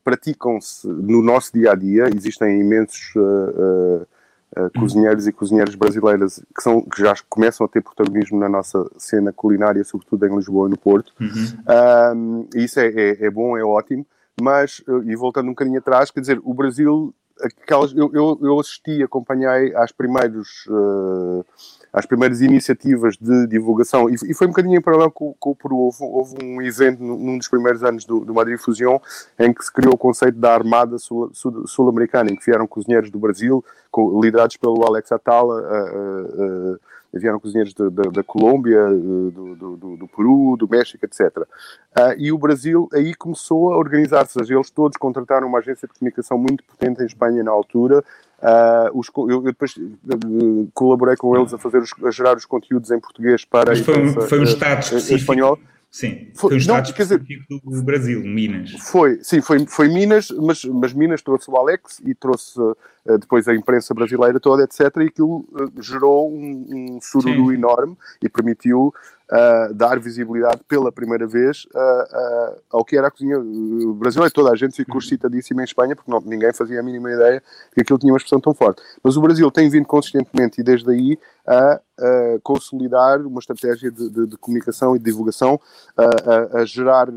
[0.05, 2.09] praticam-se no nosso dia a dia.
[2.15, 3.13] Existem imensos
[4.79, 9.31] cozinheiros e cozinheiras brasileiras que, são, que já começam a ter protagonismo na nossa cena
[9.31, 11.13] culinária, sobretudo em Lisboa e no Porto.
[11.21, 12.49] Uhum.
[12.55, 14.07] e isso é, é, é bom, é ótimo
[14.41, 19.03] mas, e voltando um bocadinho atrás, quer dizer, o Brasil, aquelas, eu, eu, eu assisti,
[19.03, 21.45] acompanhei às primeiros, uh,
[21.93, 25.57] às primeiras iniciativas de divulgação, e, e, foi um bocadinho em paralelo com, com o
[25.57, 28.99] Peru, houve, houve um evento num dos primeiros anos do, do Madrid Fusion,
[29.39, 33.11] em que se criou o conceito da Armada Sul-Americana, sul, sul em que vieram cozinheiros
[33.11, 36.81] do Brasil, com, liderados pelo Alex Atala, uh, uh,
[37.13, 41.39] vieram cozinheiros da Colômbia, do, do, do, Peru, do México, etc.
[41.39, 46.37] Uh, e o Brasil aí começou a organizar-se, eles todos contrataram uma agência de comunicação
[46.37, 48.05] muito potente em Espanha na altura.
[48.39, 52.45] Uh, os, eu, eu, depois uh, colaborei com eles a fazer os, a gerar os
[52.45, 55.17] conteúdos em português para Mas foi, um, foi um estado específico.
[55.17, 55.59] espanhol.
[55.91, 58.73] Sim, foi, foi um estado não, específico dizer, do Brasil, Minas.
[58.73, 62.77] Foi, sim, foi, foi Minas, mas, mas Minas trouxe o Alex e trouxe uh,
[63.19, 64.81] depois a imprensa brasileira toda, etc.
[64.99, 68.93] E aquilo uh, gerou um, um sururu enorme e permitiu
[69.31, 73.39] uh, dar visibilidade pela primeira vez uh, uh, ao que era a cozinha
[73.97, 74.33] brasileira.
[74.33, 77.81] Toda a gente ficou excitadíssima em Espanha porque não, ninguém fazia a mínima ideia que
[77.81, 78.83] aquilo tinha uma expressão tão forte.
[79.03, 84.11] Mas o Brasil tem vindo consistentemente e desde aí a, a consolidar uma estratégia de,
[84.11, 85.61] de, de, comunicação e de divulgação,
[85.97, 87.09] a, a gerar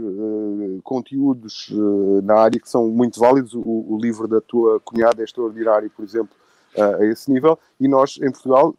[0.84, 1.74] conteúdos
[2.24, 3.54] na área que são muito válidos.
[3.54, 6.36] O, o livro da tua cunhada é extraordinário, por exemplo,
[6.78, 8.74] a esse nível, e nós em Portugal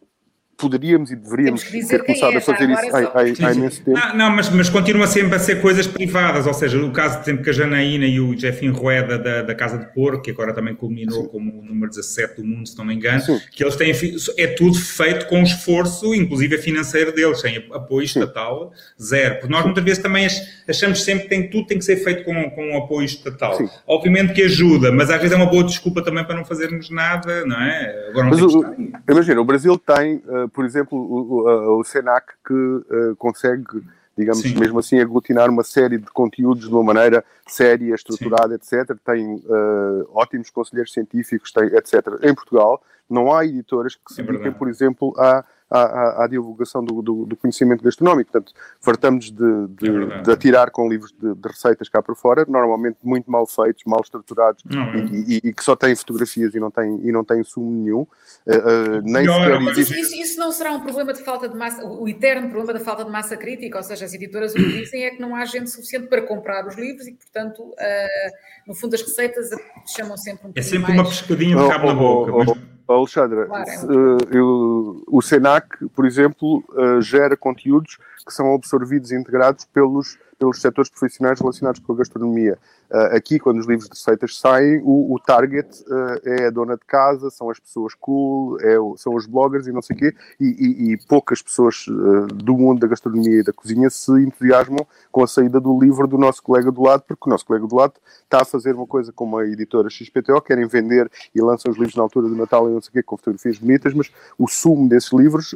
[0.57, 3.97] poderíamos e deveríamos ter começado é, a fazer isso há, há, há, imenso tempo.
[3.97, 7.23] Não, não, mas, mas continua sempre a ser coisas privadas, ou seja, o caso, por
[7.23, 10.53] exemplo, que a Janaína e o Jeffin Rueda da, da Casa de Porco, que agora
[10.53, 11.29] também culminou Sim.
[11.29, 13.39] como o número 17 do mundo, se não me engano, Sim.
[13.51, 13.93] que eles têm,
[14.37, 18.19] é tudo feito com esforço, inclusive financeiro deles, sem apoio Sim.
[18.19, 19.35] estatal, zero.
[19.35, 20.27] Porque nós muitas vezes também
[20.67, 23.57] achamos sempre que tem, tudo tem que ser feito com, com apoio estatal.
[23.87, 27.45] Obviamente que ajuda, mas às vezes é uma boa desculpa também para não fazermos nada,
[27.45, 28.09] não é?
[28.09, 28.75] Agora não mas o,
[29.09, 30.15] imagina, o Brasil tem...
[30.25, 33.83] Uh, por exemplo, o, o, o Senac que uh, consegue,
[34.17, 34.57] digamos, Sim.
[34.59, 38.77] mesmo assim, aglutinar uma série de conteúdos de uma maneira séria, estruturada, Sim.
[38.77, 38.97] etc.
[39.03, 41.95] Tem uh, ótimos conselheiros científicos, tem, etc.
[42.21, 46.83] Em Portugal, não há editoras que se é dediquem, por exemplo, a à, à, divulgação
[46.83, 48.31] do, do, do, conhecimento gastronómico.
[48.31, 52.45] Portanto, fartamos de, de, é de atirar com livros de, de, receitas cá para fora,
[52.47, 54.97] normalmente muito mal feitos, mal estruturados é.
[55.11, 58.01] e, e, e, que só têm fotografias e não têm, e não têm sumo nenhum.
[58.01, 61.57] Uh, uh, nem sequer mas isso, isso, isso, não será um problema de falta de
[61.57, 64.63] massa, o eterno problema da falta de massa crítica, ou seja, as editoras o que
[64.63, 68.75] dizem é que não há gente suficiente para comprar os livros e, portanto, uh, no
[68.75, 69.49] fundo, as receitas
[69.87, 70.99] chamam sempre um É sempre mais...
[70.99, 72.31] uma pescadinha de cabo na boca.
[72.31, 72.72] Oh, oh, mas...
[72.87, 79.65] Alexandra, uh, eu, o SENAC, por exemplo, uh, gera conteúdos que são absorvidos e integrados
[79.65, 82.59] pelos, pelos setores profissionais relacionados com a gastronomia.
[82.91, 86.75] Uh, aqui, quando os livros de receitas saem, o, o target uh, é a dona
[86.75, 90.13] de casa, são as pessoas cool, é são os bloggers e não sei o quê,
[90.37, 94.85] e, e, e poucas pessoas uh, do mundo da gastronomia e da cozinha se entusiasmam
[95.09, 97.75] com a saída do livro do nosso colega do lado, porque o nosso colega do
[97.75, 101.77] lado está a fazer uma coisa como a editora XPTO, querem vender e lançam os
[101.77, 104.49] livros na altura do Natal e não sei o quê, com fotografias bonitas, mas o
[104.49, 105.55] sumo desses livros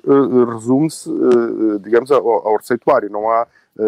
[0.54, 1.10] resume-se,
[1.82, 3.46] digamos, ao, ao receituário, não há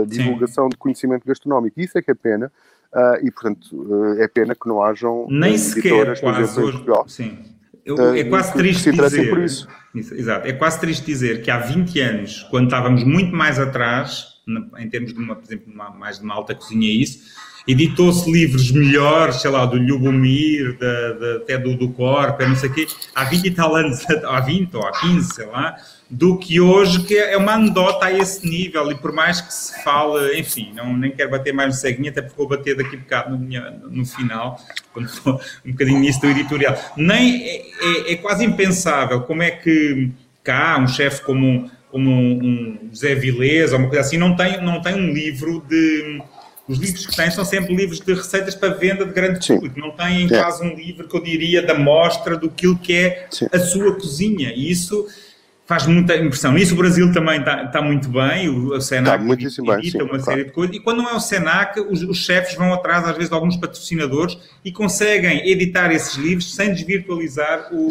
[0.08, 0.70] divulgação Sim.
[0.70, 1.80] de conhecimento gastronómico.
[1.80, 2.52] Isso é que é pena,
[2.92, 7.38] Uh, e, portanto, uh, é pena que não hajam Nem sequer, quase, hoje, Sim.
[7.86, 9.30] Eu, é quase triste dizer.
[9.30, 9.68] Por isso.
[9.96, 10.48] Exato.
[10.48, 14.40] É quase triste dizer que há 20 anos, quando estávamos muito mais atrás,
[14.78, 17.36] em termos de uma, por exemplo, uma, mais de uma alta cozinha isso,
[17.68, 22.74] editou-se livros melhores, sei lá, do Lubomir, da, até do, do Corpo, não sei o
[22.74, 25.76] quê, há 20 e tal anos, há 20 ou há 15, sei lá,
[26.10, 29.84] do que hoje, que é uma anedota a esse nível, e por mais que se
[29.84, 33.00] fale, enfim, não, nem quero bater mais no ceguinho, até porque vou bater daqui a
[33.00, 34.60] bocado no, no final,
[34.92, 36.76] quando estou um bocadinho nisso do editorial.
[36.98, 40.10] Nem, é, é, é, quase impensável como é que
[40.44, 44.62] cá um chefe como, como um, um José Vilés, ou uma coisa assim, não tem,
[44.64, 46.22] não tem um livro de...
[46.70, 49.56] Os livros que têm são sempre livros de receitas para venda de grande Sim.
[49.56, 49.80] público.
[49.80, 53.48] Não têm quase um livro que eu diria da mostra do que é Sim.
[53.52, 54.54] a sua cozinha.
[54.56, 55.08] E isso
[55.70, 56.52] faz muita impressão.
[56.52, 60.10] Nisso o Brasil também está, está muito bem, o, Senac está edita bem, sim, uma
[60.10, 60.24] claro.
[60.24, 63.12] série de coisas, e quando não é o Senac, os, os chefes vão atrás, às
[63.12, 67.88] vezes, de alguns patrocinadores e conseguem editar esses livros sem desvirtualizar o,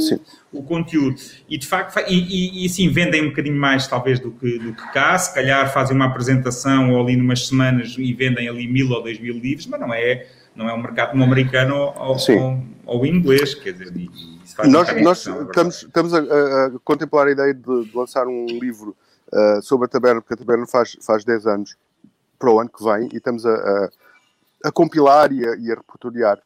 [0.53, 1.21] o conteúdo.
[1.49, 4.73] E, de facto, e, e, e, sim, vendem um bocadinho mais, talvez, do que, do
[4.73, 8.91] que cá, se calhar fazem uma apresentação ou ali numas semanas e vendem ali mil
[8.91, 12.65] ou dois mil livros, mas não é, não é um mercado como americano ou, ou,
[12.85, 13.93] ou inglês, quer dizer,
[14.67, 18.97] nós, nós estamos, estamos a, a, contemplar a ideia de, de lançar um livro
[19.33, 21.77] uh, sobre a taberna, porque a taberna faz, faz 10 anos
[22.39, 23.91] para o ano que vem, e estamos a, a,
[24.67, 26.39] a compilar e a, e a repertoriar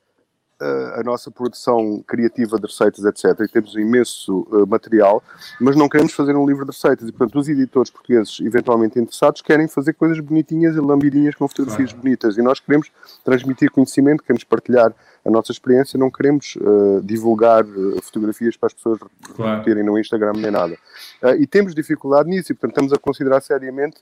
[0.62, 3.40] uh, a nossa produção criativa de receitas, etc.
[3.40, 5.22] E temos um imenso uh, material,
[5.60, 7.08] mas não queremos fazer um livro de receitas.
[7.08, 11.92] E, portanto, os editores portugueses, eventualmente interessados, querem fazer coisas bonitinhas e lambidinhas com fotografias
[11.92, 12.36] bonitas.
[12.36, 12.90] E nós queremos
[13.24, 14.94] transmitir conhecimento, queremos partilhar
[15.24, 18.98] a nossa experiência, não queremos uh, divulgar uh, fotografias para as pessoas
[19.34, 19.62] claro.
[19.62, 20.74] terem no Instagram nem nada.
[21.22, 23.98] Uh, e temos dificuldade nisso, e portanto estamos a considerar seriamente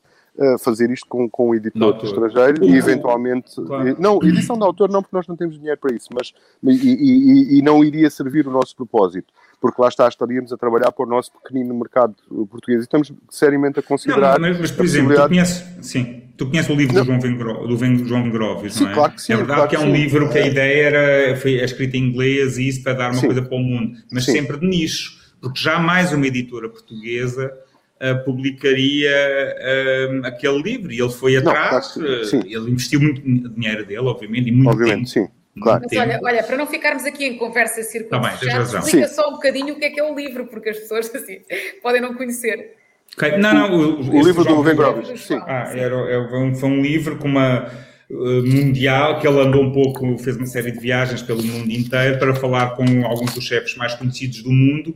[0.60, 3.56] fazer isto com, com um editor estrangeiro e eventualmente.
[3.56, 3.96] Claro.
[3.98, 7.58] não, edição de autor não, porque nós não temos dinheiro para isso, mas e, e,
[7.58, 9.26] e não iria servir o nosso propósito
[9.60, 12.14] porque lá está, estaríamos a trabalhar para o nosso pequenino mercado
[12.48, 14.38] português e estamos seriamente a considerar.
[14.38, 17.66] Não, mas, mas por exemplo, tu conheces, sim, tu conheces o livro do João, Vengro,
[17.66, 18.94] do João Grovius, sim, não é?
[18.94, 19.92] Claro que sim, é verdade claro que, é um sim.
[19.92, 23.26] livro que a ideia era, foi escrita em inglês e isso para dar uma sim.
[23.26, 24.32] coisa para o mundo, mas sim.
[24.32, 27.52] sempre de nicho, porque jamais uma editora portuguesa
[28.00, 33.20] uh, publicaria uh, aquele livro e ele foi atrás, não, claro, uh, ele investiu muito
[33.20, 35.28] dinheiro dele, obviamente, e muito obviamente, tempo.
[35.28, 35.34] Sim.
[35.60, 35.84] Claro.
[35.84, 39.14] Mas olha, olha, para não ficarmos aqui em conversa circular, tá explica Sim.
[39.14, 41.42] só um bocadinho o que é que é o livro, porque as pessoas assim
[41.82, 42.79] podem não conhecer.
[43.16, 43.36] Okay.
[43.36, 45.20] Não, não, o, o livro do Vengrovis.
[45.20, 45.40] Sim.
[45.46, 47.70] Ah, era, era um, foi um livro com uma
[48.08, 52.18] uh, mundial que ele andou um pouco, fez uma série de viagens pelo mundo inteiro
[52.18, 54.94] para falar com alguns dos chefes mais conhecidos do mundo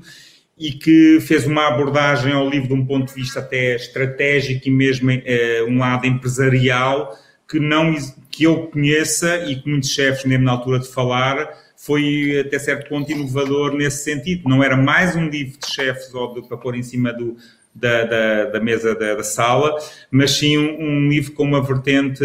[0.57, 4.71] e que fez uma abordagem ao livro de um ponto de vista até estratégico e
[4.71, 7.17] mesmo uh, um lado empresarial
[7.49, 7.95] que não
[8.31, 12.89] que eu conheça e que muitos chefes mesmo na altura de falar foi até certo
[12.89, 14.49] ponto inovador nesse sentido.
[14.49, 17.37] Não era mais um livro de chefes ou de, para pôr em cima do,
[17.75, 19.77] da, da, da mesa da, da, sala,
[20.11, 22.25] mas sim um, um, livro com uma vertente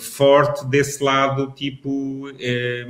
[0.00, 2.86] forte desse lado, tipo eh,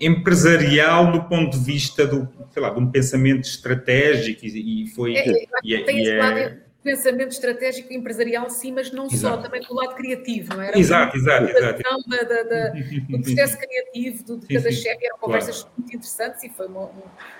[0.00, 5.16] empresarial, do ponto de vista do, sei lá, de um pensamento estratégico e, e foi.
[5.16, 9.36] É, e, é, lado é pensamento estratégico empresarial, sim, mas não exato.
[9.36, 10.78] só, também do lado criativo, não era?
[10.78, 11.82] Exato, exato, exato.
[12.08, 12.68] Da, da, da,
[13.08, 15.74] do processo criativo do, de cada chefe, eram conversas claro.
[15.76, 16.90] muito interessantes e foi uma,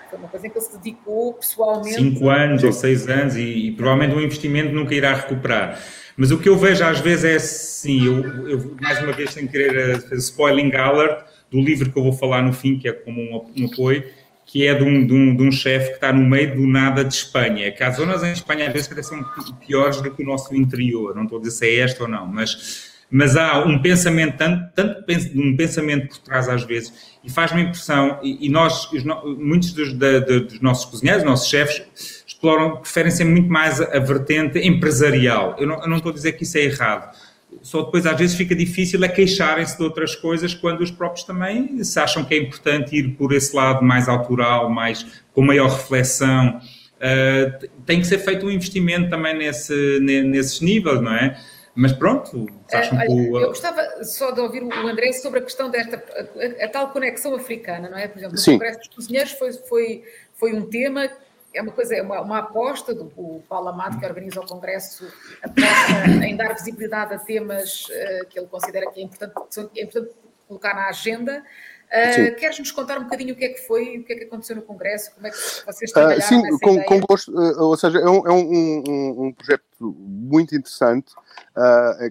[0.09, 1.95] foi uma coisa em que ele se dedicou pessoalmente.
[1.95, 5.81] Cinco anos ou seis anos e, e, provavelmente um investimento nunca irá recuperar.
[6.15, 9.47] Mas o que eu vejo às vezes é assim, eu, eu mais uma vez sem
[9.47, 13.19] querer fazer spoiling alert do livro que eu vou falar no fim, que é como
[13.21, 14.03] um, um apoio,
[14.51, 17.05] que é de um, de um, de um chefe que está no meio do nada
[17.05, 17.71] de Espanha.
[17.71, 19.23] Que há zonas em Espanha, às vezes, que até são
[19.65, 21.15] piores do que o nosso interior.
[21.15, 24.73] Não estou a dizer se é esta ou não, mas, mas há um pensamento, tanto,
[24.75, 25.05] tanto
[25.39, 26.91] um pensamento por trás, às vezes,
[27.23, 29.05] e faz-me impressão, e, e nós, os,
[29.37, 34.59] muitos dos, da, dos nossos cozinheiros, nossos chefes, exploram, preferem ser muito mais a, vertente
[34.59, 35.55] empresarial.
[35.59, 37.15] Eu não, eu não estou a dizer que isso é errado
[37.61, 41.83] só depois às vezes fica difícil é queixarem-se de outras coisas quando os próprios também
[41.83, 46.59] se acham que é importante ir por esse lado mais autoral, mais com maior reflexão.
[46.97, 51.39] Uh, tem que ser feito um investimento também nesse, nesses níveis, não é?
[51.73, 53.39] Mas pronto, acham uh, que o...
[53.39, 56.89] Eu gostava só de ouvir o André sobre a questão desta, a, a, a tal
[56.89, 58.07] conexão africana, não é?
[58.07, 58.53] Por exemplo, Sim.
[58.53, 61.09] Congresso dos Cozinheiros foi, foi, foi um tema
[61.53, 65.11] é uma coisa, é uma, uma aposta do o Paulo Amado, que organiza o Congresso,
[65.43, 70.15] aposta em dar visibilidade a temas uh, que ele considera que é importante, é importante
[70.47, 71.43] colocar na agenda.
[71.91, 74.23] Uh, queres nos contar um bocadinho o que é que foi, o que é que
[74.23, 77.75] aconteceu no Congresso, como é que vocês trabalharam uh, Sim, com, com, gosto, uh, ou
[77.75, 81.11] seja, é um, é um, um, um projeto muito interessante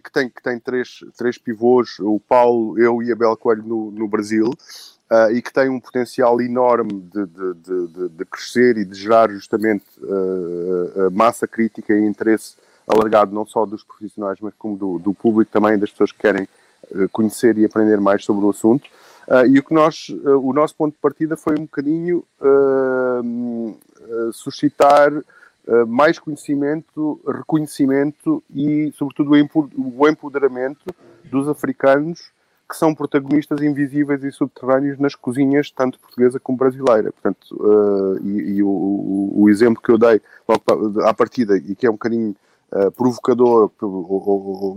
[0.04, 3.90] que, tem, que tem três, três pivôs, o Paulo, eu e a Bel Coelho no,
[3.90, 4.50] no Brasil,
[5.10, 9.30] uh, e que tem um potencial enorme de, de, de, de crescer e de gerar
[9.30, 12.54] justamente uh, massa crítica e interesse
[12.86, 16.48] alargado não só dos profissionais, mas como do, do público também, das pessoas que querem
[16.90, 18.88] uh, conhecer e aprender mais sobre o assunto.
[19.28, 22.24] Uh, e o que nós, uh, o nosso ponto de partida foi um bocadinho
[24.32, 25.12] suscitar
[25.86, 30.92] mais conhecimento, reconhecimento e, sobretudo, o empoderamento
[31.24, 32.32] dos africanos
[32.70, 37.10] que são protagonistas invisíveis e subterrâneos nas cozinhas, tanto portuguesa como brasileira.
[37.10, 41.84] Portanto, uh, e, e o, o, exemplo que eu dei logo à partida, e que
[41.84, 42.36] é um bocadinho
[42.70, 43.72] uh, provocador,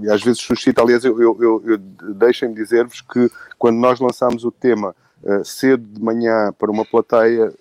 [0.01, 1.77] e às vezes suscita, aliás, eu, eu, eu, eu
[2.15, 3.29] deixem-me dizer-vos que
[3.59, 7.53] quando nós lançámos o tema uh, cedo de manhã para uma plateia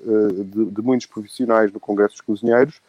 [0.47, 2.81] de, de, muitos profissionais no Congresso dos Cozinheiros,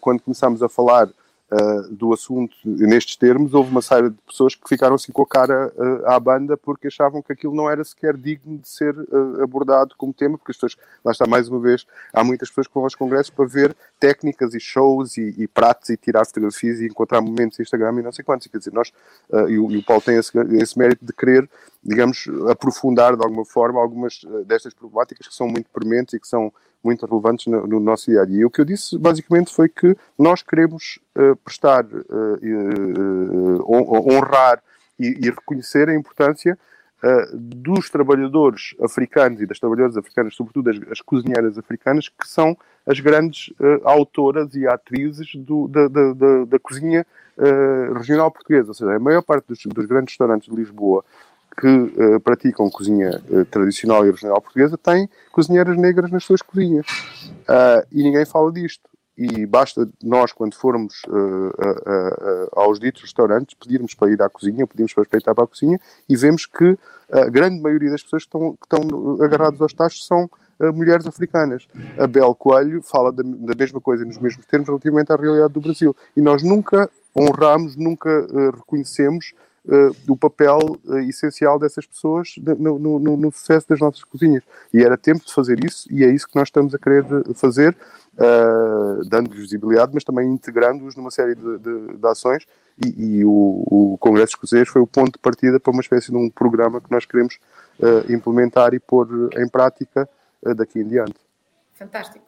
[0.00, 1.08] quando começámos a falar
[1.50, 5.26] uh, do assunto nestes termos, houve uma série de pessoas que ficaram assim com a
[5.26, 9.42] cara uh, à banda porque achavam que aquilo não era sequer digno de ser uh,
[9.42, 12.74] abordado como tema, porque as pessoas, lá está mais uma vez, há muitas pessoas que
[12.74, 16.86] vão aos congressos para ver técnicas e shows e, e pratos e tirar fotografias e
[16.86, 18.46] encontrar momentos no Instagram e não sei quantos.
[18.46, 18.92] Quer dizer, nós,
[19.48, 21.48] e o, e, o, Paulo tem esse, esse mérito de querer
[21.82, 26.52] digamos, aprofundar de alguma forma algumas destas problemáticas que são muito prementes e que são
[26.82, 28.40] muito relevantes no, no, nosso dia a dia.
[28.40, 34.62] E o que eu disse basicamente foi que nós queremos uh, prestar, uh, uh, honrar
[34.98, 36.58] e, e, reconhecer a importância
[37.32, 42.54] dos trabalhadores africanos e das trabalhadoras africanas, sobretudo as, as cozinheiras africanas, que são
[42.86, 47.06] as grandes autoras e atrizes do, da, da, da, da, cozinha
[47.96, 48.68] regional portuguesa.
[48.68, 51.02] Ou seja, a maior parte dos, dos grandes restaurantes de Lisboa
[51.58, 56.86] que uh, praticam cozinha uh, tradicional e regional portuguesa têm cozinheiras negras nas suas cozinhas.
[57.42, 58.88] Uh, e ninguém fala disto.
[59.18, 61.02] E basta nós, quando formos
[62.52, 66.16] aos ditos restaurantes, pedirmos para ir à cozinha, pedimos para respeitar para a cozinha, e
[66.16, 66.78] vemos que
[67.12, 70.30] a grande maioria das pessoas que estão, que estão agarrados aos tachos são
[70.72, 71.68] mulheres africanas.
[71.98, 75.60] A Bel Coelho fala da, da, mesma coisa nos mesmos termos relativamente à realidade do
[75.60, 75.94] Brasil.
[76.16, 79.34] E nós nunca honramos, nunca reconhecemos
[79.64, 84.42] uh, o papel uh, essencial dessas pessoas no, no, no, sucesso das nossas cozinhas.
[84.72, 87.04] E era tempo de fazer isso, e é isso que nós estamos a querer
[87.34, 87.76] fazer,
[88.14, 92.46] uh, dando-lhes visibilidade, mas também integrando-os numa série de, de, de ações.
[92.82, 96.16] E, e o, o, Congresso Escocês foi o ponto de partida para uma espécie de
[96.16, 97.38] um programa que nós queremos
[98.10, 100.08] implementar e pôr em prática
[100.54, 101.16] daqui em diante.
[101.74, 102.24] Fantástico.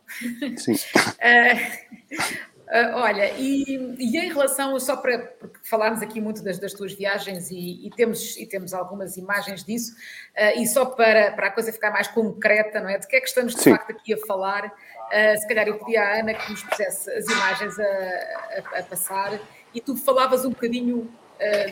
[0.57, 0.75] Sim.
[2.73, 6.95] Uh, olha, e, e, em relação, só para porque falámos aqui muito das, das tuas
[6.95, 11.51] viagens e, e, temos, e temos algumas imagens disso, uh, e só para, para a
[11.51, 12.97] coisa ficar mais concreta, não é?
[12.97, 13.73] De que é que estamos de Sim.
[13.73, 14.65] facto aqui a falar?
[14.69, 18.83] Uh, se calhar eu pedi à Ana que nos pusesse as imagens a, a, a
[18.85, 19.39] passar
[19.75, 21.11] e tu falavas um bocadinho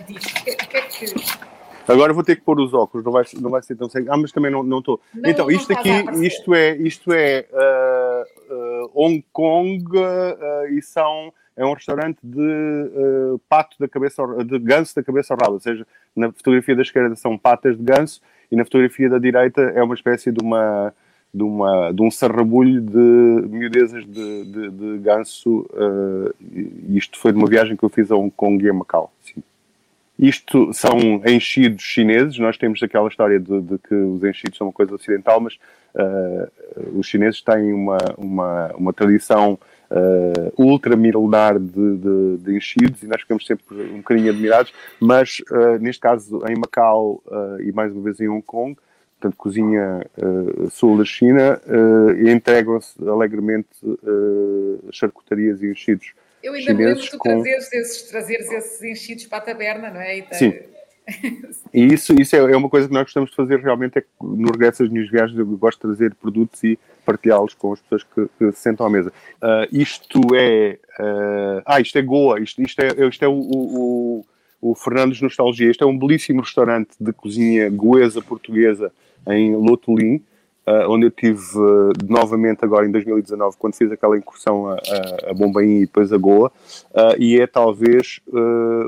[0.06, 0.44] disto.
[0.44, 1.06] Que, que é que
[1.88, 4.12] Agora vou ter que pôr os óculos, não vai, não vai ser tão cego.
[4.12, 5.00] Ah, mas também não estou.
[5.24, 5.90] Então, isto aqui,
[6.24, 7.46] isto é, isto é
[8.94, 15.02] Hong Kong uh, e são, é um restaurante de pato da cabeça, de ganso da
[15.02, 15.54] cabeça ao rabo.
[15.54, 18.20] Ou seja, na fotografia da esquerda são patas de ganso
[18.50, 20.92] e na fotografia da direita é uma espécie de uma
[21.32, 25.60] de, uma, de um sarrabulho de miudezas de, de, de ganso.
[25.72, 26.34] Uh,
[26.88, 29.12] isto foi de uma viagem que eu fiz a Hong Kong e a Macau.
[29.22, 29.42] Sim.
[30.20, 32.38] Isto são enchidos chineses.
[32.38, 35.54] Nós temos aquela história de, de que os enchidos são uma coisa ocidental, mas
[35.94, 39.58] uh, os chineses têm uma, uma, uma tradição
[39.90, 44.74] uh, ultra milenar de, de, de, enchidos e nós ficamos sempre um bocadinho admirados.
[45.00, 47.22] Mas uh, neste caso, em Macau
[47.64, 48.76] e mais uma vez em Hong Kong,
[49.18, 50.06] portanto, cozinha
[50.70, 51.60] sul da China,
[52.26, 53.68] entregam-se alegremente
[54.90, 57.28] charcutarias e enchidos eu ainda me lembro de tu com...
[57.28, 60.18] trazeres, esses, trazeres esses enchidos para a taberna, não é?
[60.18, 60.38] Então...
[60.38, 60.54] Sim.
[61.74, 64.08] e isso, isso é, é, uma coisa que nós gostamos de fazer realmente, é que
[64.20, 68.04] no regresso das minhas viagens eu gosto de trazer produtos e partilhá-los com as pessoas
[68.04, 69.12] que, que, se sentam à mesa.
[69.42, 70.78] Uh, isto é...
[70.98, 74.26] Uh, ah, isto é Goa, isto, isto é, isto é o, o,
[74.60, 75.70] o Fernandes Nostalgia.
[75.70, 78.92] Este é um belíssimo restaurante de cozinha goesa portuguesa
[79.26, 80.22] em Lotolim,
[80.66, 85.30] Uh, onde eu tive uh, novamente agora em 2019, quando fiz aquela incursão a, a,
[85.30, 86.52] a Bombaim e depois a Goa,
[86.90, 88.20] uh, e é talvez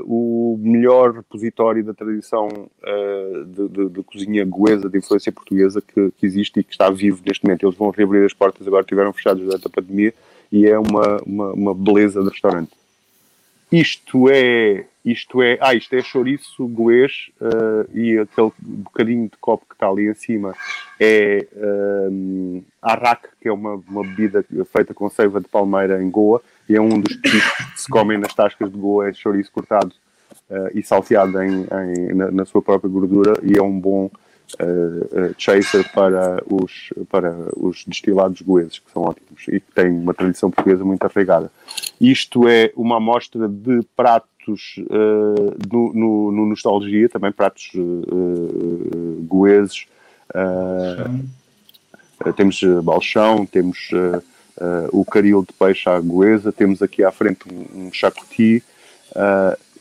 [0.05, 2.47] o melhor repositório da tradição
[3.47, 7.21] de, de, de, cozinha goesa, de influência portuguesa que, que, existe e que está vivo
[7.25, 7.65] neste momento.
[7.65, 10.13] Eles vão reabrir as portas, agora tiveram fechados durante a pandemia,
[10.51, 12.71] e é uma, uma, uma beleza de restaurante.
[13.71, 19.65] Isto é, isto é, ah, isto é chouriço goês uh, e aquele bocadinho de copo
[19.67, 20.55] que está ali em cima
[20.99, 21.45] é
[22.09, 26.41] um, eh, arraque, que é uma, uma bebida feita com seiva de palmeira em Goa
[26.69, 29.93] e é um dos tipos que se comem nas tascas de Goa, é chouriço cortado
[30.49, 35.35] uh, e salteado em, em na, na, sua própria gordura e é um bom uh,
[35.37, 40.49] chaser para os, para os destilados goeses, que são ótimos e que têm uma tradição
[40.49, 41.51] portuguesa muito arraigada.
[41.99, 43.83] Isto é uma amostra de
[44.43, 49.85] pratos uh, no, no, no, Nostalgia, também pratos uh, goeses.
[52.35, 53.89] temos balchão, temos
[54.91, 58.63] o caril de peixe à goesa, temos aqui à frente um, um chacuti,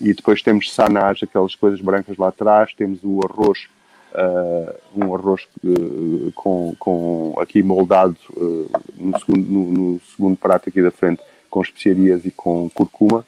[0.01, 3.69] e depois temos sanás, aquelas coisas brancas lá atrás, temos o arroz
[4.15, 10.69] uh, um arroz uh, com, com aqui moldado uh, no, segundo, no, no, segundo prato
[10.69, 13.27] aqui da frente com especiarias e com curcuma.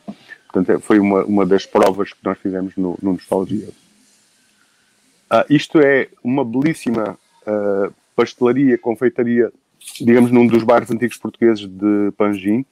[0.54, 3.68] Portanto, é, foi uma, uma das provas que nós fizemos no, no Nostalgia.
[5.50, 7.18] isto é uma belíssima
[8.14, 9.52] pastelaria, confeitaria,
[10.00, 12.64] digamos, num dos bairros antigos portugueses de Panjim,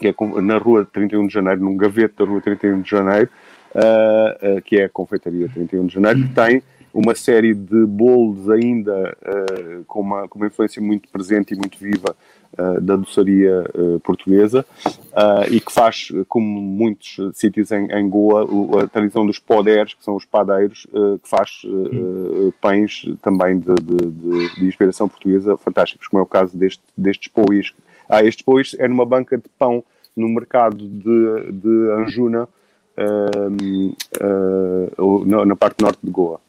[0.00, 3.30] que é na rua 31 de Janeiro, num gavete da rua 31 de Janeiro,
[3.74, 6.62] uh, uh, que é a confeitaria 31 de Janeiro, que tem
[6.92, 11.78] uma série de bolos ainda uh, com, uma, com uma influência muito presente e muito
[11.78, 12.41] viva uh,
[12.82, 14.64] da doçaria uh, portuguesa
[15.50, 18.46] e que faz, como muitos sítios em, em Goa,
[18.82, 20.86] a tradição dos poderes, que são os padeiros,
[21.22, 21.62] que faz
[22.60, 27.72] pães também de, de, de, inspiração portuguesa fantásticos, como é o caso deste, destes pois.
[28.08, 29.84] Ah, estes pois é numa banca de pão
[30.16, 32.48] no mercado de, de Anjuna,
[35.26, 36.40] na, na parte norte de Goa.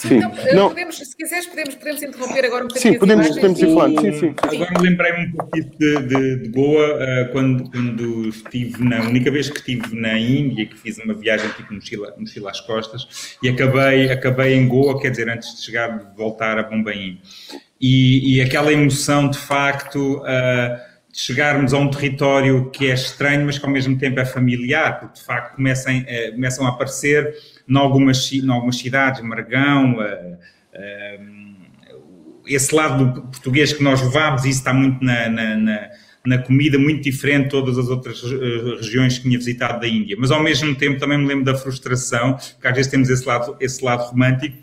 [0.00, 0.68] Sim, então, não.
[0.70, 2.94] Podemos, se quiseres, podemos, podemos interromper agora um bocadinho.
[2.94, 4.00] Sim, podemos, podemos ir falando.
[4.00, 4.34] Sim, sim.
[4.42, 9.50] Agora lembrei-me um pouquinho de, de, de Goa, uh, quando, quando estive na única vez
[9.50, 14.10] que estive na Índia, que fiz uma viagem tipo mochila, mochila às costas, e acabei,
[14.10, 17.20] acabei em Goa, quer dizer, antes de chegar, de voltar a Bombaim.
[17.78, 20.18] E, e aquela emoção, de facto.
[20.18, 25.00] Uh, chegarmos a um território que é estranho, mas que ao mesmo tempo é familiar,
[25.00, 27.34] porque de facto começam, uh, começam a aparecer
[27.68, 31.40] em algumas, em algumas cidades, Margão, uh, uh,
[32.46, 35.90] esse lado português que nós levámos, isso está muito na, na, na,
[36.26, 40.16] na, comida, muito diferente de todas as outras eh, regiões que tinha visitado da Índia.
[40.18, 43.56] Mas ao mesmo tempo também me lembro da frustração, porque às vezes temos esse lado,
[43.60, 44.56] esse lado romântico,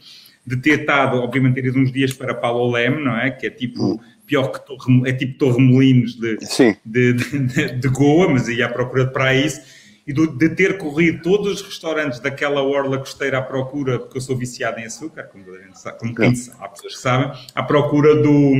[0.46, 3.32] de ter estado, obviamente, ter ido uns dias para Palolem, não é?
[3.32, 6.38] Que é tipo pior que Torre, é tipo Torre Molinos de,
[6.86, 9.62] de, de, de, Goa, mas aí à procura de paraíso
[10.06, 14.38] e de ter corrido todos os restaurantes daquela orla costeira à procura, porque eu sou
[14.38, 15.46] viciado em açúcar, como,
[16.00, 18.54] como quem sabe, há pessoas que sabem, à procura do.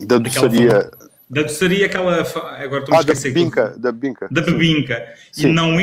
[0.00, 0.90] Da doçaria.
[1.28, 2.20] Da doçaria, aquela.
[2.20, 4.28] Agora estou a ah, da bebinca, da bebinca.
[4.30, 5.14] Da bebinca.
[5.38, 5.80] E, não,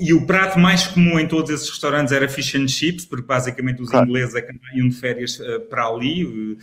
[0.00, 3.82] e o prato mais comum em todos esses restaurantes era fish and chips, porque basicamente
[3.82, 4.06] os claro.
[4.06, 6.58] ingleses é iam de férias uh, para ali, uh,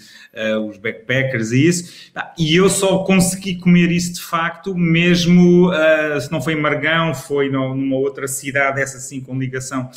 [0.69, 2.11] os backpackers e isso.
[2.39, 7.13] E eu só consegui comer isso de facto, mesmo uh, se não foi em Margão,
[7.13, 9.89] foi numa outra cidade, essa sim com ligação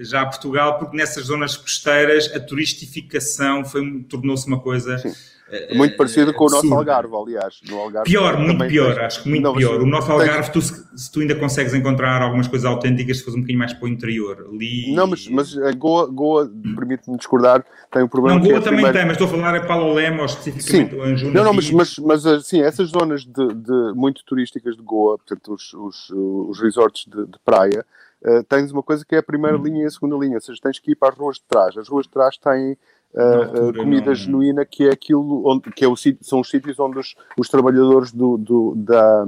[0.00, 3.62] já a Portugal, porque nessas zonas costeiras a turistificação
[4.08, 4.98] tornou-se uma coisa.
[4.98, 5.12] Sim
[5.50, 7.60] é muito parecido com o nosso Algarve, aliás.
[7.68, 9.04] No Algarve pior, muito pior, tens...
[9.04, 9.80] acho que muito não, pior.
[9.80, 10.70] O nosso Algarve, tens...
[10.70, 13.84] tu, se tu ainda consegues encontrar algumas coisas autênticas, se fores um bocadinho mais para
[13.84, 14.46] o interior.
[14.48, 14.94] Ali...
[14.94, 18.38] Não, mas, mas a Goa, Goa permite-me discordar, tem um problema.
[18.38, 18.96] Não, Goa é também primeiro...
[18.96, 20.96] tem, mas estou a falar é Palolemo, ou especificamente sim.
[20.96, 21.32] o Anjuna.
[21.32, 25.52] Não, não, mas, mas, mas assim, essas zonas de, de, muito turísticas de Goa, portanto,
[25.52, 27.84] os, os, os resorts de, de praia,
[28.24, 29.62] uh, tens uma coisa que é a primeira hum.
[29.62, 31.76] linha e a segunda linha, ou seja, tens que ir para as ruas de trás.
[31.76, 34.14] As ruas de trás têm uh, comida não...
[34.14, 38.12] genuína, que é aquilo onde, que é o, são os sítios onde os, os trabalhadores
[38.12, 39.24] do, do, da,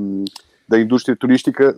[0.68, 1.74] da indústria turística,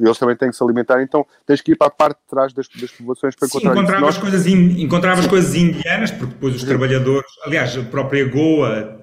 [0.00, 2.52] eles também têm que se alimentar, então tens que ir para a parte de trás
[2.52, 6.62] das, das povoações para Sim, encontrar encontravas, coisas, in, encontravas coisas indianas, porque depois os
[6.62, 6.68] Sim.
[6.68, 9.01] trabalhadores, aliás, a própria Goa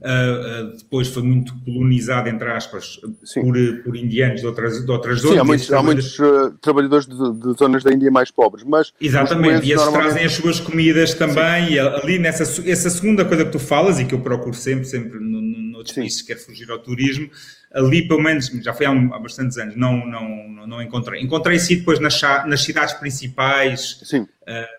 [0.00, 3.00] Uh, uh, depois foi muito colonizado, entre aspas,
[3.34, 5.34] por, por, indianos de outras, de outras zonas.
[5.34, 8.92] Sim, há muitos, há muitos uh, trabalhadores de, de, zonas da Índia mais pobres, mas...
[9.00, 10.12] Exatamente, e esses normalmente...
[10.12, 11.72] trazem as suas comidas também, Sim.
[11.72, 15.18] e ali nessa essa segunda coisa que tu falas, e que eu procuro sempre, sempre
[15.18, 17.28] no, no, noutros países que quer fugir ao turismo,
[17.74, 21.20] ali pelo menos, já foi há, há bastantes anos, não, não, não, encontrei.
[21.20, 24.28] Encontrei sim depois nas, nas cidades principais, sim.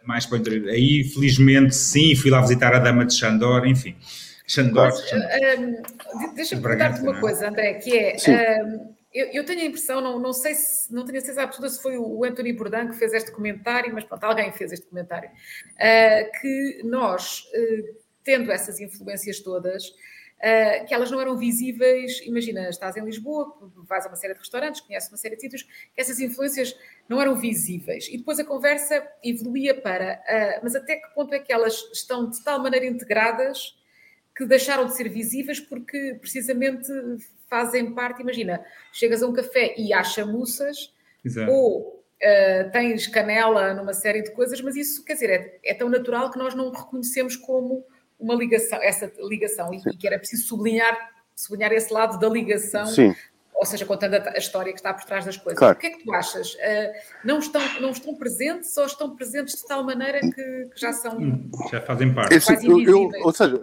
[0.06, 0.70] mais para o interior.
[0.70, 3.98] Aí, felizmente, sim, fui lá visitar a Dama de Xandor, enfim...
[4.50, 4.92] Xandor.
[4.92, 7.20] Um, Deixa-me perguntar-te uma é?
[7.22, 8.16] coisa, André, que é.
[9.12, 11.82] Eu, eu, tenho a impressão, não, não sei se, não tenho a certeza absoluta se
[11.82, 16.40] foi o, Anthony Bourdain que fez este comentário, mas pronto, alguém fez este comentário, uh,
[16.40, 22.98] que nós, uh, tendo essas influências todas, uh, que elas não eram visíveis, imagina, estás
[22.98, 23.52] em Lisboa,
[23.88, 26.78] vais a uma série de restaurantes, conheces uma série de sítios, que essas influências
[27.08, 28.08] não eram visíveis.
[28.12, 30.22] E depois a conversa evoluía para,
[30.62, 33.79] mas até que ponto é que elas estão de tal maneira integradas
[34.40, 36.88] que deixaram de ser visíveis porque precisamente
[37.50, 40.94] fazem parte, imagina, chegas a um café e há chamuças,
[41.26, 41.52] Exato.
[41.52, 45.90] ou uh, tens canela numa série de coisas, mas isso, quer dizer, é, é, tão
[45.90, 47.86] natural que nós não reconhecemos como
[48.18, 50.98] uma ligação, essa ligação, e, e que era preciso sublinhar,
[51.36, 53.14] sublinhar esse lado da ligação Sim
[53.60, 55.60] ou seja, contando a, história que está por trás das coisas.
[55.60, 55.76] Claro.
[55.76, 56.54] O que é que tu achas?
[56.54, 56.94] Uh,
[57.26, 61.18] não, estão, não estão presentes ou estão presentes de tal maneira que, que já são.
[61.18, 62.34] Hum, já fazem parte.
[62.34, 63.62] Esse, eu, eu, ou seja,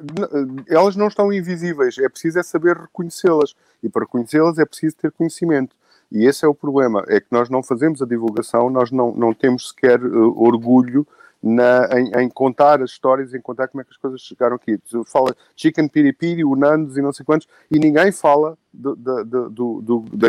[0.69, 3.57] elas não estão invisíveis, é preciso é saber reconhecê-las.
[3.83, 5.75] E para reconhecê-las é preciso ter conhecimento.
[6.13, 9.33] E esse é o problema, é que nós não fazemos a divulgação, nós não, não
[9.33, 11.07] temos sequer uh, orgulho
[11.47, 14.81] na, em, em, contar as histórias, em contar como é que as coisas chegaram aqui.
[15.07, 18.97] Fala chicken piripiri, o Nandos e não sei quantos, e ninguém fala do,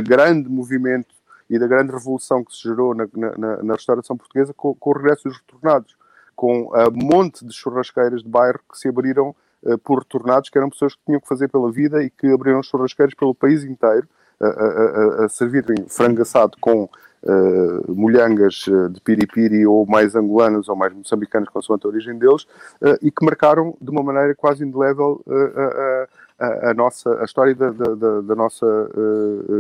[0.03, 1.15] grande movimento
[1.49, 4.93] e da grande revolução que se gerou na, na, na restauração portuguesa com, com, o
[4.93, 5.95] regresso dos retornados,
[6.35, 10.69] com um monte de churrasqueiras de bairro que se abriram uh, por retornados, que eram
[10.69, 14.07] pessoas que tinham que fazer pela vida e que abriram churrasqueiras pelo país inteiro,
[14.39, 16.87] a, a, a, a servirem frango assado com
[17.23, 22.43] uh, molhangas eh, de piripiri ou mais angolanas ou mais moçambicanas, consoante a origem deles,
[22.81, 26.07] uh, e que marcaram de uma maneira quase indelével uh,
[26.39, 28.67] a, a, nossa, a história da, da, da nossa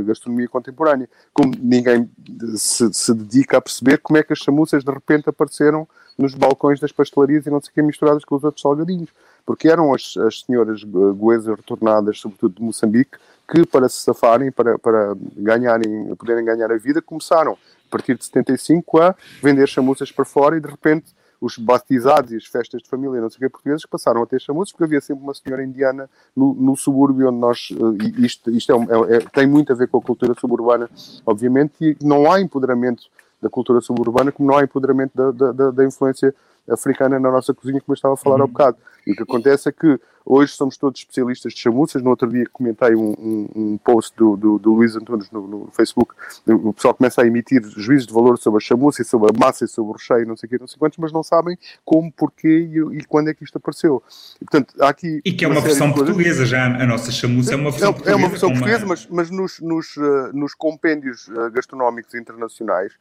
[0.05, 1.09] gastronomia contemporânea.
[1.33, 2.07] Como ninguém
[2.55, 6.79] se, se, dedica a perceber como é que as chamuças de repente apareceram nos balcões
[6.79, 9.09] das pastelarias e não sei o que misturadas com os outros salgadinhos.
[9.47, 13.17] Porque eram as, as senhoras goesas retornadas, sobretudo de Moçambique,
[13.49, 18.25] que para se safarem, para, para ganharem, poderem ganhar a vida, começaram a partir de
[18.25, 22.89] 75 a vender chamuças para fora e de repente os batizados e as festas de
[22.89, 25.63] família não sei o que portugueses passaram a ter chamuças porque havia sempre uma senhora
[25.63, 29.75] indiana no, no subúrbio onde nós eh, isto, isto é, é, é, tem muito a
[29.75, 30.89] ver com a cultura suburbana
[31.25, 33.03] obviamente e não há empoderamento
[33.39, 36.33] da cultura suburbana como não há empoderamento da, da, da influência
[36.69, 38.43] africana na nossa cozinha como eu estava a falar uhum.
[38.43, 39.99] há bocado e o que acontece é que
[40.29, 42.03] Hoje somos todos especialistas de chamuças.
[42.03, 45.69] No outro dia comentei um, um, um post do, do, do, Luís Antunes no, no,
[45.71, 46.13] Facebook.
[46.45, 49.63] O pessoal começa a emitir juízes de valor sobre a chamuça e sobre a massa
[49.63, 52.11] e sobre o recheio, não sei o quê, não sei quantos, mas não sabem como,
[52.11, 54.03] porquê e, e quando é que isto apareceu.
[54.41, 56.65] E, portanto, há aqui e que é uma, uma versão portuguesa já.
[56.65, 58.11] A nossa chamuça é uma versão é, portuguesa.
[58.11, 58.87] É uma versão portuguesa, uma...
[58.87, 62.91] mas, mas nos, nos, uh, nos compêndios uh, gastronómicos internacionais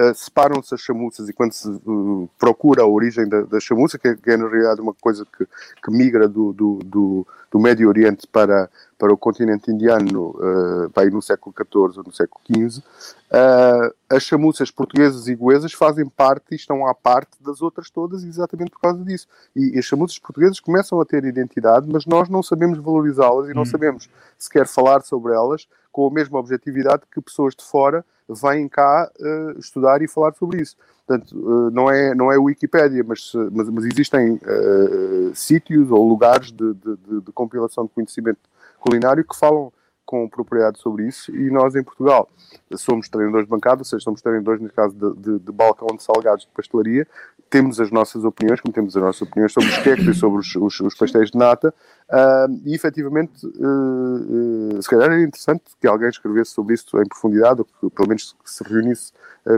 [0.00, 4.08] Uh, separam-se as chamuças e quando se uh, procura a origem da, da chamuça, que
[4.08, 5.46] é, que é, na realidade uma coisa que
[5.84, 11.10] que migra do, do, do, do Médio Oriente para, para o continente indiano, uh, para
[11.10, 16.46] no século XIV ou no século XV, uh, as chamuças portuguesas e goesas fazem parte
[16.52, 19.28] e estão à parte das outras todas exatamente por causa disso.
[19.54, 23.54] E, e as chamuças portuguesas começam a ter identidade, mas nós não sabemos valorizá-las e
[23.54, 23.66] não hum.
[23.66, 29.08] sabemos sequer falar sobre elas com a mesma objetividade que pessoas de fora vêm cá
[29.16, 30.76] uh, estudar e falar sobre isso.
[31.06, 36.50] Portanto, uh, não é, não é Wikipédia, mas, mas, mas existem uh, sítios ou lugares
[36.50, 38.40] de, de, de, compilação de conhecimento
[38.80, 39.72] culinário que falam
[40.04, 42.28] com propriedade sobre isso e nós em Portugal
[42.76, 46.02] somos treinadores de bancada, ou seja, somos treinadores, no caso de, de, de balcão de
[46.02, 47.06] salgados de pastelaria,
[47.50, 50.56] temos as nossas opiniões, como temos as nossas opiniões sobre os queques e sobre os,
[50.56, 51.72] os, os, pastéis de nata,
[52.10, 57.06] uh, e efetivamente, uh, uh, se calhar era interessante que alguém escrevesse sobre isso em
[57.06, 59.12] profundidade, ou que pelo menos se reunisse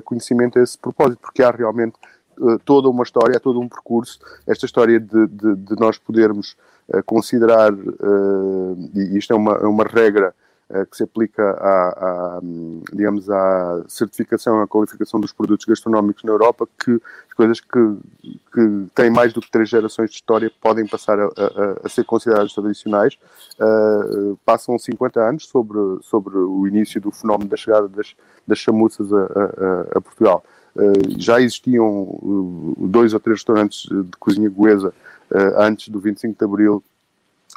[0.04, 1.94] conhecimento a esse propósito, porque há realmente
[2.64, 6.56] toda uma história, há todo um percurso, esta história de, de, de nós podermos
[7.06, 7.72] considerar,
[8.92, 10.45] e isto é uma, é uma regra eh,
[10.90, 12.40] que se aplica à, à,
[12.92, 17.96] digamos, à certificação, à qualificação dos produtos gastronómicos na Europa, que as coisas que,
[18.52, 21.30] que têm mais do que três gerações de história podem passar a, a,
[21.84, 23.16] a ser consideradas tradicionais.
[23.60, 28.14] Uh, passam 50 anos sobre, sobre o início do fenómeno da chegada das,
[28.46, 30.44] das chamuças a, a Portugal.
[30.74, 34.92] Uh, já existiam dois ou três restaurantes de cozinha goesa
[35.30, 36.82] uh, antes do 25 de Abril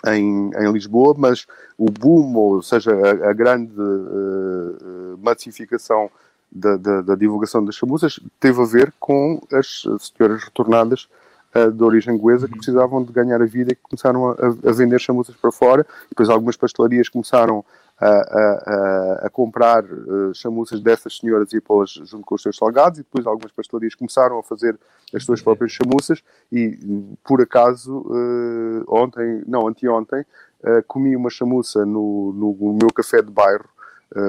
[0.08, 1.45] em, em, Lisboa, mas
[1.78, 6.10] o boom, ou seja, a, a grande uh, massificação
[6.52, 11.08] da, da, da, divulgação das chamuças teve a ver com as senhoras retornadas
[11.56, 12.58] uh, de origem goesa que uhum.
[12.58, 15.86] precisavam de ganhar a vida e que começaram a, a vender chamuças para fora.
[16.10, 17.64] Depois algumas pastelarias começaram
[18.00, 23.00] a, a, a comprar uh, chamuças dessas senhoras e pô-las junto com os seus salgados,
[23.00, 24.80] e depois algumas pastelarias começaram a fazer
[25.14, 26.78] as suas próprias chamuças, e
[27.24, 33.32] por acaso, uh, ontem, não, anteontem, uh, comi uma chamuça no, no, meu café de
[33.32, 33.68] bairro,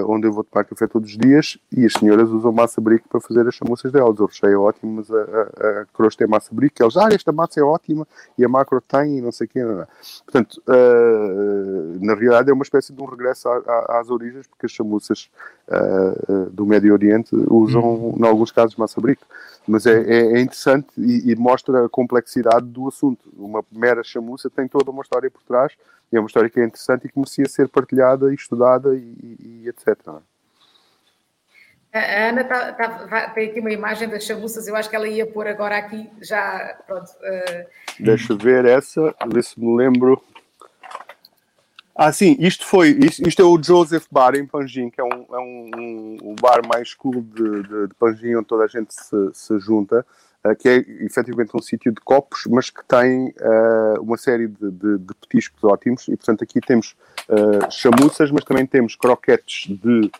[0.06, 3.20] onde eu vou tomar café todos os dias, e as senhoras usam massa brique para
[3.20, 4.18] fazer as chamuças delas.
[4.20, 6.82] O recheio é ótimo, mas a, a, a crosta é massa brique.
[6.82, 8.06] Eles, ah, esta massa é ótima,
[8.36, 9.62] e a macro tem, e não sei o quê.
[9.62, 9.86] Não, não.
[10.24, 14.66] Portanto, uh, na realidade é uma espécie de um regresso a, a, às origens, porque
[14.66, 15.30] as chamuças
[15.68, 18.14] uh, do Médio Oriente usam, hum.
[18.18, 19.22] em alguns casos, massa brique.
[19.70, 23.30] Mas é, é, é interessante e, e, mostra a complexidade do assunto.
[23.36, 25.72] Uma mera chamuça tem toda uma história por trás,
[26.12, 29.62] e é uma história que é interessante e que merecia ser partilhada e estudada e,
[29.62, 29.96] e etc.
[31.92, 35.24] A Ana tá, tá, tem aqui uma imagem das chamuças, eu acho que ela ia
[35.24, 37.08] pôr agora aqui, já, pronto.
[37.08, 37.66] Uh...
[38.00, 40.20] Deixa ver essa, ver se me lembro.
[42.02, 45.26] Ah, sim, isto foi, isto, isto é o Joseph Bar em Panjim, que é um,
[45.34, 49.16] é um, um bar mais cool de, de, de Panjim, onde toda a gente se,
[49.34, 50.06] se junta.
[50.42, 54.70] Uh, que é efetivamente um sítio de copos, mas que tem uh, uma série de,
[54.70, 56.08] de, de, petiscos ótimos.
[56.08, 56.96] E, portanto, aqui temos
[57.28, 60.10] uh, chamuças, mas também temos croquetes de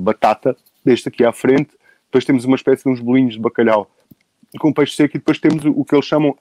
[0.00, 1.72] batata, deste aqui à frente.
[2.06, 3.90] Depois temos uma espécie de uns bolinhos de bacalhau
[4.58, 5.16] com peixe seco.
[5.16, 6.36] E depois temos o que eles chamam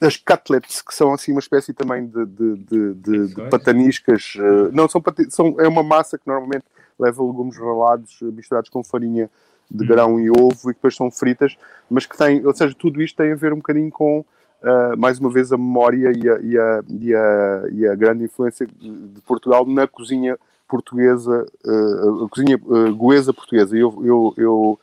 [0.00, 4.34] as cutlets, que são assim uma espécie também de, de, de, de pataniscas.
[4.72, 6.64] não, são, são, é uma massa que normalmente
[6.98, 9.30] leva legumes ralados misturados com farinha
[9.70, 11.56] de grão e ovo e depois são fritas,
[11.90, 15.18] mas que têm, ou seja, tudo isto tem a ver um bocadinho com, uh, mais
[15.18, 19.20] uma vez, a memória e a, e a, e a, e a grande influência de
[19.26, 23.76] Portugal na cozinha portuguesa, uh, a cozinha uh, goesa portuguesa.
[23.76, 24.80] Eu, eu, eu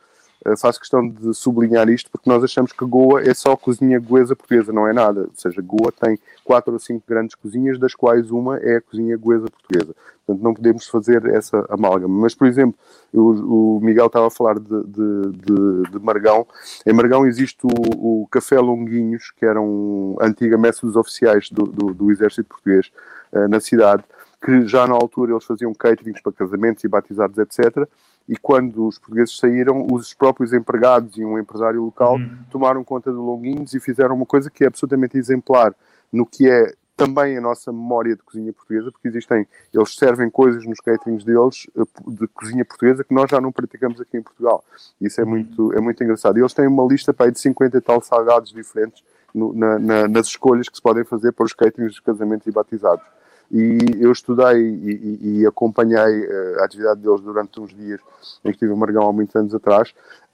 [0.56, 4.72] faço questão de sublinhar isto porque nós achamos que Goa é só cozinha goesa portuguesa,
[4.72, 5.22] não é nada.
[5.22, 9.16] Ou seja, Goa tem quatro ou cinco grandes cozinhas, das quais uma é a cozinha
[9.16, 9.94] goesa portuguesa.
[10.26, 12.20] Portanto, não podemos fazer essa amálgama.
[12.20, 12.78] Mas, por exemplo,
[13.12, 16.46] o, o Miguel estava a falar de, de, de, de Margão.
[16.84, 21.64] Em Margão existe o, o, Café Longuinhos, que era um antiga messa dos oficiais do,
[21.64, 22.90] do, do Exército Português
[23.32, 24.04] uh, na cidade,
[24.44, 27.88] que já na altura eles faziam caterings para casamentos e batizados, etc
[28.28, 32.38] e quando os portugueses saíram, os próprios empregados e um empresário local uhum.
[32.50, 35.74] tomaram conta de Longuinhos e fizeram uma coisa que é absolutamente exemplar
[36.12, 40.64] no que é também a nossa memória de cozinha portuguesa, porque existem, eles servem coisas
[40.64, 44.64] nos caterings deles eh, de cozinha portuguesa que nós já não praticamos aqui em Portugal.
[45.00, 45.30] Isso é uhum.
[45.30, 46.38] muito, é muito engraçado.
[46.38, 49.04] E eles têm uma lista para de 50 e tal salgados diferentes
[49.34, 52.50] no, na, na, nas escolhas que se podem fazer para os caterings dos casamentos e
[52.50, 53.04] batizados.
[53.50, 58.00] E eu estudei e, e, e acompanhei uh, a atividade deles durante uns dias
[58.44, 59.90] em que estive em Margão há muitos anos atrás.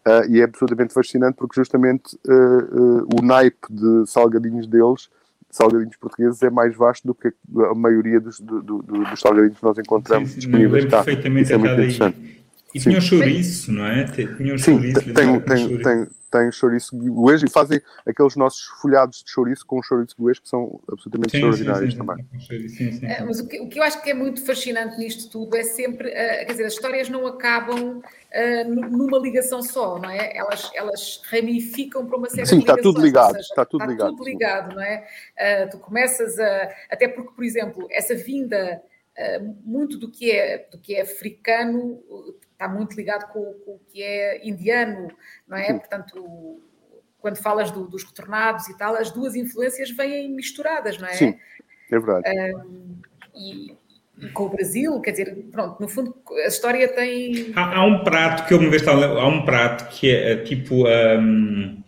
[0.06, 5.08] Uh, e é absolutamente fascinante porque justamente uh, o naipe de salgadinhos deles
[5.52, 7.30] salgadinhos portugueses é mais vasto do que
[7.70, 11.00] a maioria dos, do, do, dos salgadinhos que nós encontramos sim, sim, disponíveis cá.
[11.00, 12.41] Isso é muito interessante.
[12.75, 14.05] E tinha o chouriço, não é?
[14.05, 15.01] Tinha o chouriço.
[15.01, 19.83] Sim, tem, tem, tem, tem chouriço goês e fazem aqueles nossos folhados de chouriço com
[19.83, 22.99] chouriço goês que são absolutamente sim, extraordinários sim, sim, também.
[22.99, 25.55] Sim, é, mas o que, o que, eu acho que é muito fascinante nisto tudo
[25.55, 30.35] é sempre, uh, quer dizer, as histórias não acabam uh, numa ligação só, não é?
[30.35, 32.81] Elas, elas ramificam para uma série sim, de ligações.
[32.81, 33.33] Sim, está tudo ligado.
[33.33, 34.16] Seja, está tudo está ligado.
[34.16, 35.07] Tudo ligado, não é?
[35.37, 36.70] Uh, tu começas a...
[36.91, 38.83] Até porque, por exemplo, essa vinda...
[39.12, 42.03] Uh, muito do que é do que é africano
[42.62, 45.08] está muito ligado com, com, o que é indiano,
[45.48, 45.66] não é?
[45.66, 45.78] Sim.
[45.78, 46.62] Portanto,
[47.18, 51.14] quando falas do, dos retornados e tal, as duas influências vêm misturadas, não é?
[51.14, 51.36] Sim,
[51.90, 52.24] é verdade.
[52.28, 53.00] Um,
[53.34, 53.76] e,
[54.18, 57.52] e, com o Brasil, quer dizer, pronto, no fundo a história tem.
[57.56, 60.86] Há, há um prato que eu me vejo, há um prato que é, é tipo.
[60.86, 61.82] Um,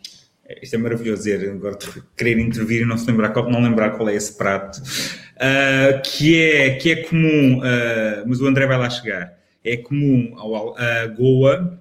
[0.60, 1.78] isto é maravilhoso dizer, agora
[2.16, 6.40] querer intervir e não, se lembrar qual, não lembrar qual é esse prato, uh, que,
[6.40, 9.34] é, que é comum, uh, mas o André vai lá chegar,
[9.64, 11.80] é comum ao, a Goa,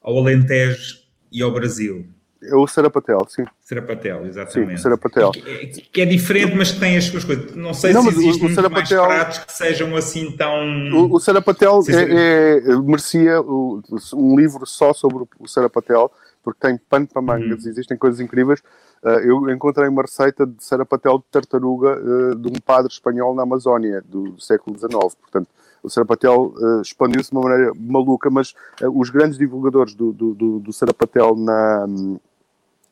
[0.00, 0.98] ao Alentejo
[1.32, 2.06] e ao Brasil.
[2.42, 3.44] É o Serapatel, sim.
[3.60, 4.76] Serapatel, exatamente.
[4.76, 5.32] Sim, Serapatel.
[5.32, 7.56] Que, é, que, é diferente, mas que tem as suas coisas.
[7.56, 10.54] Não sei não, se existem Serapatel, mais pratos que sejam assim tão...
[10.92, 16.12] O, o Serapatel é, é, merecia um livro só sobre o Serapatel,
[16.42, 17.70] porque tem pano para mangas, uhum.
[17.70, 18.60] existem coisas incríveis.
[19.02, 23.42] Uh, eu encontrei uma receita de Serapatel de tartaruga uh, de um padre espanhol na
[23.42, 24.92] Amazónia, do, do século XIX.
[24.92, 25.48] Portanto,
[25.86, 30.34] o Sarapatel uh, expandiu-se de uma maneira maluca, mas uh, os grandes divulgadores do, do,
[30.34, 31.86] do, do Sarapatel na,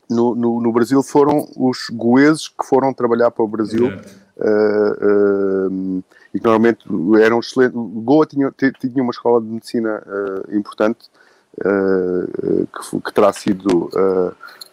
[0.09, 6.39] no, no, no, Brasil foram os goeses que foram trabalhar para o Brasil uh, e
[6.39, 6.87] que normalmente
[7.21, 7.75] eram excelentes.
[7.75, 10.01] Goa tinha, tinha uma escola de medicina
[10.53, 11.11] importante
[11.57, 13.91] que, que, terá sido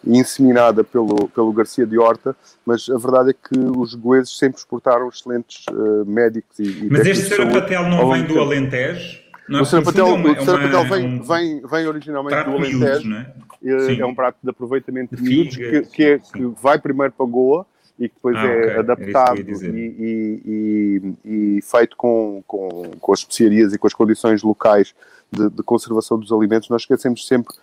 [0.06, 2.34] inseminada pelo, pelo Garcia de Horta,
[2.66, 7.06] mas a verdade é que os goeses sempre exportaram excelentes uh, médicos e, e Mas
[7.06, 9.22] este Sarapatel não vem do Alentejo?
[9.48, 9.62] Não é?
[9.62, 13.08] O Sarapatel, é o Sarapatel vem, vem, vem originalmente do Alentejo.
[13.08, 13.92] Miúdos, é?
[13.94, 17.26] É, é um prato de aproveitamento de miúdos que, que, é, que vai primeiro para
[17.26, 17.64] Goa
[17.98, 18.78] e que depois ah, é okay.
[18.78, 24.42] adaptado e, e, e, e, feito com, com, com as especiarias e com as condições
[24.42, 24.94] locais
[25.32, 26.68] de, de conservação dos alimentos.
[26.68, 27.54] Nós esquecemos sempre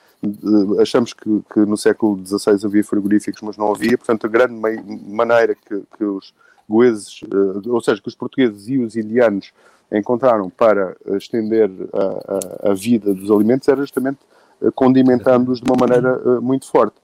[0.81, 5.55] achamos que, que, no século XVI havia frigoríficos, mas não havia, portanto, a grande maneira
[5.55, 6.33] que, que os
[6.67, 9.51] goeses, uh, ou seja, que os portugueses e os indianos
[9.91, 14.19] encontraram para estender a, a, a vida dos alimentos era justamente
[14.61, 16.97] uh, condimentando-os de uma maneira uh, muito forte.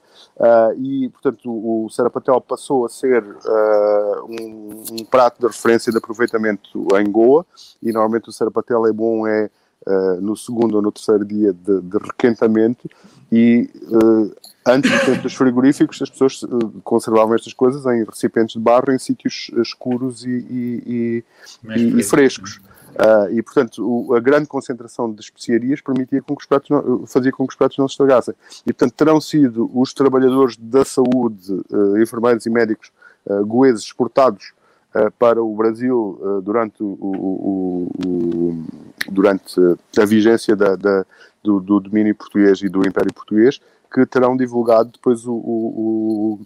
[0.77, 3.23] e, portanto, o, o Sarapatel passou a ser
[4.27, 7.45] um, um, prato de referência de aproveitamento em Goa,
[7.81, 9.49] e normalmente o Sarapatel é bom, é
[9.87, 12.89] uh, no segundo ou no terceiro dia de, de requentamento
[13.31, 18.55] e uh, antes do tempo dos frigoríficos as pessoas uh, conservavam estas coisas em recipientes
[18.55, 21.23] de barro em sítios escuros e, e,
[21.75, 22.59] e, e frescos.
[22.95, 27.05] Uh, e, portanto, o, a grande concentração de especiarias permitia com que os pratos não,
[27.05, 28.33] fazia com que os pratos não se estragassem.
[28.65, 32.93] E, portanto, terão sido os trabalhadores da saúde, uh, enfermeiros e médicos
[33.25, 34.53] uh, goeses exportados
[35.19, 38.65] para o Brasil durante o, o, o,
[39.11, 39.59] durante
[39.97, 41.05] a vigência da, da,
[41.43, 43.59] do, do, domínio português e do Império Português,
[43.93, 46.39] que terão divulgado depois o, o,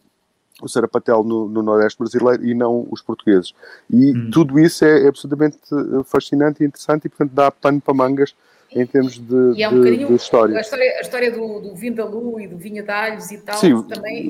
[0.61, 3.53] o Sarapatel no, no Nordeste brasileiro e não os portugueses.
[3.89, 4.29] E hum.
[4.31, 5.57] tudo isso é, é, absolutamente
[6.05, 8.35] fascinante e interessante e, portanto, dá pano para mangas
[8.71, 10.57] em termos de, e é um de, de história.
[10.57, 13.81] A história, a história do, do Vindalu e do Vinha de Alhos e tal sim,
[13.83, 14.29] também.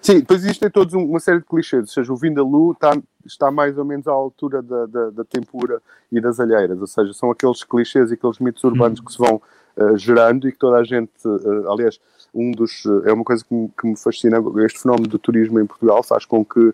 [0.00, 3.76] Sim, depois existem todos uma série de clichês, ou seja, o Vindalu está, está mais
[3.76, 7.64] ou menos à altura da, da, da, tempura e das alheiras, ou seja, são aqueles
[7.64, 9.04] clichês e aqueles mitos urbanos hum.
[9.04, 9.42] que se vão
[9.76, 12.00] uh, gerando e que toda a gente, uh, aliás,
[12.32, 15.60] um dos, uh, é uma coisa que me, que me, fascina, este fenómeno do turismo
[15.60, 16.72] em Portugal faz com que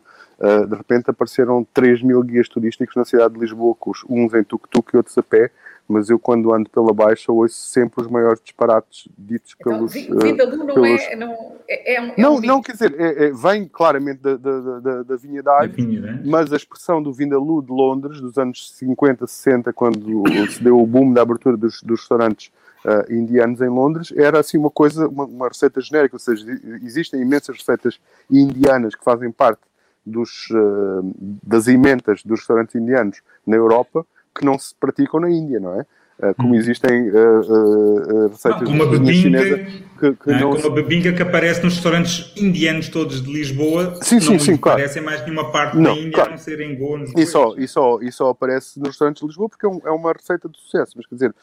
[0.68, 3.76] de repente apareceram 3 mil guias turísticos na cidade de Lisboa,
[4.08, 5.52] uns em tuk-tuk e outros a pé,
[5.92, 9.92] mas eu quando ando pela Baixa ouço sempre os maiores disparates ditos então, pelos...
[9.92, 11.02] Vindalu não pelos...
[11.02, 11.16] é...
[11.16, 14.36] Não, é, é um, não, é um não, quer dizer, é, é, vem claramente da,
[14.36, 16.22] da, da, da Vinha da né?
[16.24, 20.86] mas a expressão do Vindaloo de Londres, dos anos 50, 60, quando se deu o
[20.86, 22.50] boom da abertura dos, dos restaurantes
[22.84, 26.46] uh, indianos em Londres, era assim uma coisa, uma, uma receita genérica, ou seja,
[26.82, 29.60] existem imensas receitas indianas que fazem parte
[30.04, 35.60] dos, uh, das emendas dos restaurantes indianos na Europa, que não se praticam na Índia,
[35.60, 35.86] não é?
[36.18, 36.54] Uh, como hum.
[36.54, 39.56] existem uh, uh, receitas não, a bebinga, chinesa
[39.98, 43.96] que, que não, não como a bebinga que aparece nos restaurantes indianos todos de Lisboa
[44.02, 44.78] sim, sim, não sim, claro.
[44.78, 46.28] aparece em mais nenhuma parte não, da Índia claro.
[46.28, 49.26] a não ser em Goa e só, e, só, e só aparece nos restaurantes de
[49.26, 51.34] Lisboa porque é, um, é uma receita de sucesso mas quer dizer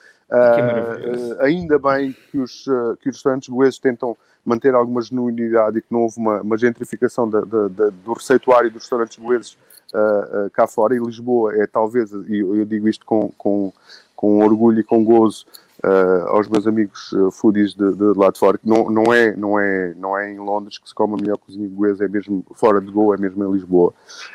[1.40, 2.64] ainda bem que os,
[3.02, 4.16] que os restaurantes goeses tentam
[4.46, 8.72] manter alguma genuinidade e que não houve uma, uma gentrificação da, da, da, do receituário
[8.72, 9.58] dos restaurantes goeses
[9.94, 13.74] uh, uh, cá fora, e Lisboa é talvez, e eu, eu digo isto com, com,
[14.16, 15.46] com orgulho e com gozo,
[15.84, 19.36] uh, aos meus amigos uh, foodies de, de, lá de fora, que não, não, é,
[19.36, 22.46] não, é, não é em Londres que se come a melhor cozinha inglesa, é mesmo
[22.54, 23.94] fora de Goa, é mesmo em Lisboa.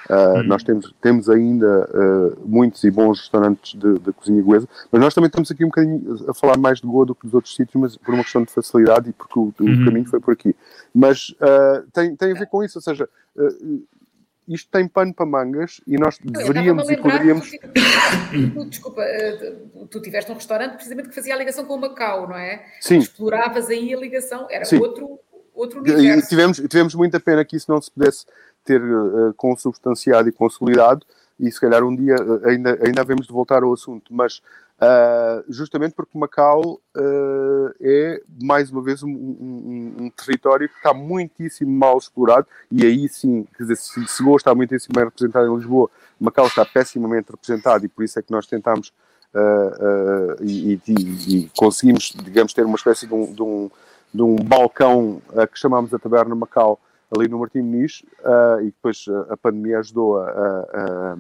[0.09, 1.89] Uh, Nós temos, temos ainda
[2.45, 6.17] muitos e bons restaurantes de, de, cozinha inglesa, mas nós também estamos aqui um bocadinho
[6.29, 8.51] a falar mais de Goa do que dos outros sítios, mas por uma questão de
[8.51, 9.85] facilidade e porque o, o uhum.
[9.85, 10.55] caminho foi por aqui.
[10.95, 11.35] Mas
[11.93, 13.09] tem, tem a ver com isso, ou seja,
[14.47, 17.51] isto tem pano para mangas e nós deveríamos e poderíamos.
[18.55, 19.57] Tu, desculpa, eh,
[19.91, 22.65] tu tiveste um restaurante precisamente que fazia a ligação com o Macau, não é?
[22.81, 22.99] Sim.
[22.99, 24.79] Exploravas aí a ligação, era Sim.
[24.79, 25.19] outro,
[25.55, 26.27] outro universo.
[26.27, 28.27] E tivemos, tivemos muita pena que isso não se pudesse
[28.65, 31.07] ter uh, consubstanciado e consolidado,
[31.39, 34.43] e se calhar um dia uh, ainda, ainda havemos de voltar ao assunto, mas
[34.85, 36.61] Uh, justamente porque Macau
[36.97, 42.85] uh, é, mais uma vez, um, um, um, território que está muitíssimo mal explorado, e
[42.85, 45.89] aí sim, quer dizer, se, se Goa está muitíssimo bem representado em Lisboa,
[46.21, 48.93] Macau está pessimamente representado, e por isso é que nós tentamos
[49.33, 50.93] uh, e, e,
[51.29, 53.71] e, conseguimos, digamos, ter uma espécie de um, de um,
[54.13, 56.79] de balcão que chamamos a Taberna Macau,
[57.15, 58.03] ali no Martim Muniz,
[58.61, 61.17] e depois a pandemia ajudou a, a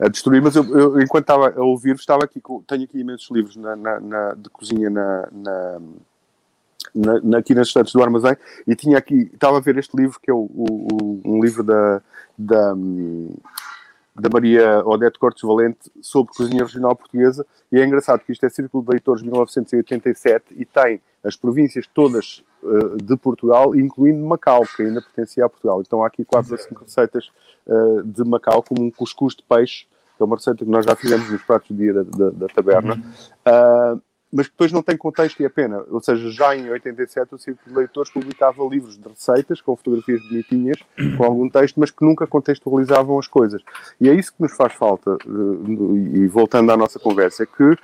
[0.00, 3.56] a destruir, mas eu, eu enquanto estava a ouvir, estava aqui, tenho aqui imensos livros
[3.56, 5.28] na, na, na de cozinha na,
[6.94, 10.30] na, aqui nas estantes do armazém e tinha aqui, estava a ver este livro que
[10.30, 12.00] é o, o, um livro da,
[12.36, 12.74] da,
[14.18, 18.48] da Maria Odete Cortes Valente sobre cozinha regional portuguesa e é engraçado que isto é
[18.48, 24.62] Círculo de Leitores de 1987 e tem as províncias todas uh, de Portugal, incluindo Macau,
[24.64, 25.80] que ainda pertencia a Portugal.
[25.80, 27.30] Então há aqui quatro ou cinco receitas
[27.66, 30.96] uh, de Macau, como um cuscuz de peixe, que é uma receita que nós já
[30.96, 32.94] fizemos nos pratos do dia da, da, da taberna.
[33.46, 34.00] Uh,
[34.32, 35.84] mas depois não tem contexto e é pena.
[35.90, 40.22] Ou seja, já em 87 o Círculo de Leitores publicava livros de receitas com fotografias
[40.28, 40.78] bonitinhas,
[41.16, 43.62] com algum texto, mas que nunca contextualizavam as coisas.
[44.00, 45.16] E é isso que nos faz falta,
[46.14, 47.76] e voltando à nossa conversa, é que uh,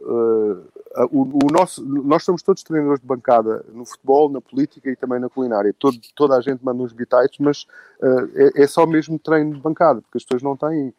[0.00, 0.78] uh,
[1.10, 5.20] o, o, nosso, nós somos todos treinadores de bancada no futebol, na política e também
[5.20, 5.74] na culinária.
[5.78, 7.66] Todo, toda a gente manda uns bitites, mas
[8.02, 10.92] uh, é, é, só mesmo treino de bancada, porque as pessoas não têm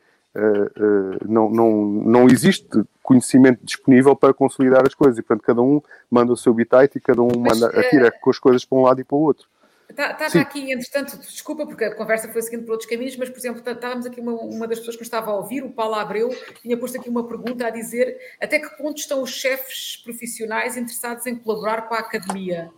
[1.27, 2.67] não, não, não existe
[3.09, 5.81] conhecimento disponível para consolidar as coisas e, portanto, cada um
[6.11, 8.77] manda o seu bitite e cada um Mas, manda, atira eh, com as coisas para
[8.77, 9.47] um lado e para o outro.
[9.89, 13.27] Estava tá, tá aqui, entretanto, desculpa porque a conversa foi seguindo por outros caminhos, mas,
[13.27, 15.95] por exemplo, estávamos aqui uma, uma das pessoas que nos estava a ouvir, o Paulo
[15.95, 16.29] Abreu,
[16.61, 21.25] tinha posto aqui uma pergunta a dizer até que ponto estão os chefes profissionais interessados
[21.25, 22.69] em colaborar com a academia?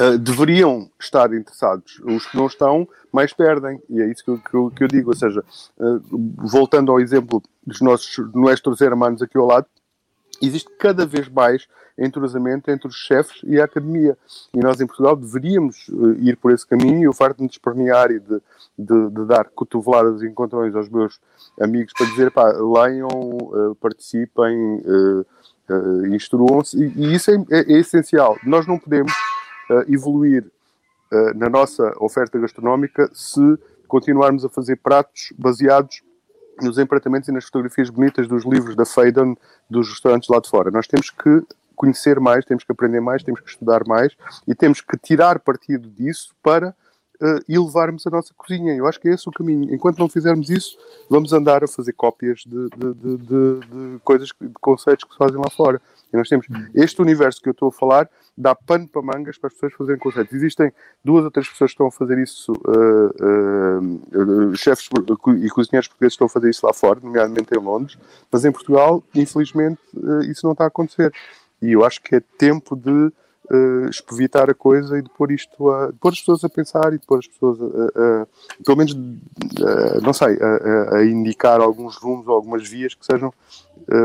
[0.00, 2.00] Uh, deveriam estar interessados.
[2.04, 3.78] Os que não estão, mais perdem.
[3.90, 5.10] E é isso que eu, que eu, que eu digo.
[5.10, 5.44] Ou seja,
[5.78, 6.00] uh,
[6.38, 9.66] voltando ao exemplo dos nossos nossos hermanos aqui ao lado,
[10.40, 11.68] existe cada vez mais
[11.98, 14.16] entrosamento entre os chefes e a academia.
[14.54, 17.02] E nós em Portugal deveríamos uh, ir por esse caminho.
[17.02, 18.40] E o farto de e de,
[18.78, 21.20] de, de, dar cotoveladas e encontrões aos meus
[21.60, 24.82] amigos para dizer, pá, leiam, participem,
[26.10, 26.82] instruam-se.
[26.82, 28.38] E, e, isso é, é, é essencial.
[28.42, 29.41] Nós não podemos uh,
[29.88, 30.44] evoluir
[31.12, 33.58] uh, na nossa oferta gastronómica se
[33.88, 36.02] continuarmos a fazer pratos baseados
[36.60, 39.36] nos empratamentos e nas fotografias bonitas dos livros da Faden
[39.68, 40.70] dos restaurantes lá de fora.
[40.70, 41.42] Nós temos que
[41.74, 44.14] conhecer mais, temos que aprender mais, temos que estudar mais
[44.46, 46.74] e temos que tirar partido disso para
[47.22, 48.74] uh, elevarmos a nossa cozinha.
[48.74, 49.72] Eu acho que é esse o caminho.
[49.72, 50.76] Enquanto não fizermos isso,
[51.08, 55.38] vamos andar a fazer cópias de, de, de, de coisas, de conceitos que se fazem
[55.38, 55.80] lá fora.
[56.12, 59.48] E nós temos este universo que eu estou a falar, dá pano para mangas para
[59.48, 60.34] as pessoas fazerem conceitos.
[60.34, 60.70] Existem
[61.02, 64.88] duas ou três pessoas que estão a fazer isso, uh, uh, chefes
[65.42, 67.96] e cozinheiros portugueses estão a fazer isso lá fora, nomeadamente em Londres,
[68.30, 71.12] mas em Portugal, infelizmente, uh, isso não está a acontecer.
[71.62, 73.10] E eu acho que é tempo de
[73.50, 75.88] uh, espevitar a coisa e de pôr isto a.
[75.88, 78.22] De pôr as pessoas a pensar e de pôr as pessoas a.
[78.22, 78.26] a
[78.64, 78.94] pelo menos,
[80.02, 83.32] não sei, a, a, indicar alguns rumos ou algumas vias que sejam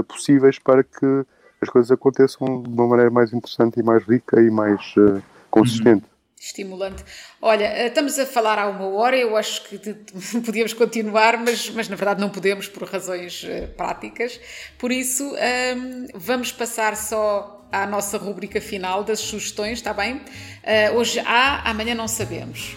[0.07, 1.25] possíveis para que
[1.61, 6.05] as coisas aconteçam de uma maneira mais interessante e mais rica e mais uh, consistente.
[6.39, 7.03] Estimulante.
[7.41, 9.79] Olha, eh, estamos a falar há uma hora, eu acho que
[10.45, 13.43] podíamos continuar, mas, mas na verdade não podemos por razões
[13.75, 14.39] práticas.
[14.77, 20.15] Por isso, um, ehm, vamos passar só à nossa rubrica final das sugestões, está bem?
[20.15, 22.75] Uh, hoje há, amanhã não sabemos.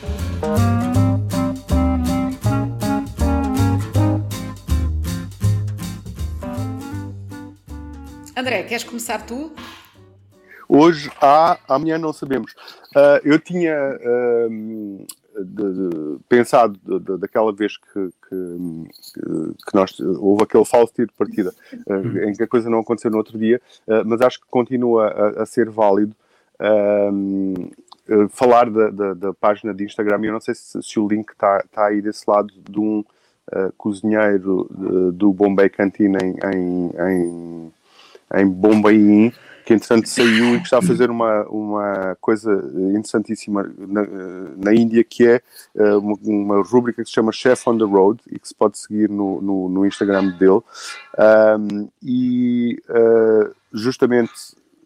[8.37, 9.53] André, queres começar tu?
[10.69, 12.53] Hoje há, amanhã não sabemos.
[12.97, 18.85] Uh, eu tinha uh, de, de, pensado de, daquela vez que, que,
[19.67, 21.53] que, nós houve aquele falso tiro de partida
[21.87, 23.61] uh, em que a coisa não aconteceu no outro dia,
[24.07, 26.15] mas acho que continua a, a ser válido.
[28.31, 31.63] falar da, da, da, página de Instagram, eu não sei se, se o link está
[31.71, 33.05] tá aí desse lado de um
[33.77, 34.69] cozinheiro
[35.13, 37.73] do Bombay Cantina em, em, em
[38.35, 39.33] em Bombaim,
[39.65, 44.03] que entretanto saiu e que está a fazer uma, uma coisa interessantíssima na,
[44.57, 45.43] na Índia, que é
[45.75, 48.79] uh, uma, uma rubrica que se chama Chef on the Road e que se pode
[48.79, 50.61] seguir no, no, no Instagram dele.
[51.19, 54.33] Um, e uh, justamente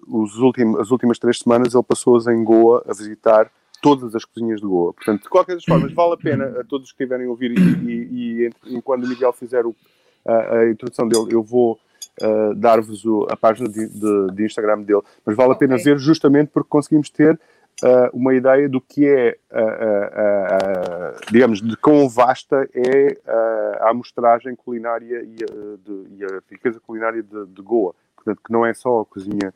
[0.06, 3.50] os últimos, as últimas três semanas ele passou-as em Goa a visitar
[3.84, 4.92] todas as cozinhas de Goa.
[4.94, 7.60] Portanto, de qualquer das formas, vale a pena a todos que estiverem a ouvir e,
[7.60, 9.74] e, e enquanto o Miguel fizer o,
[10.26, 11.78] a, a, introdução dele, eu vou
[12.22, 15.02] uh, dar-vos a página de, de, de, Instagram dele.
[15.24, 15.84] Mas vale a pena okay.
[15.84, 17.34] ver justamente porque conseguimos ter
[17.82, 23.18] uh, uma ideia do que é, uh, digamos, de quão vasta é
[23.80, 27.94] a amostragem culinária e a, de, e a riqueza culinária de, de Goa.
[28.16, 29.52] Portanto, que não é só a cozinha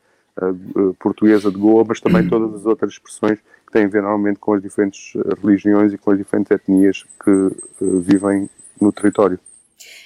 [0.99, 4.53] portuguesa de Goa, mas também todas as outras expressões que têm a ver normalmente com
[4.53, 7.49] as diferentes religiões e com as diferentes etnias que
[7.81, 8.49] vivem
[8.79, 9.39] no território.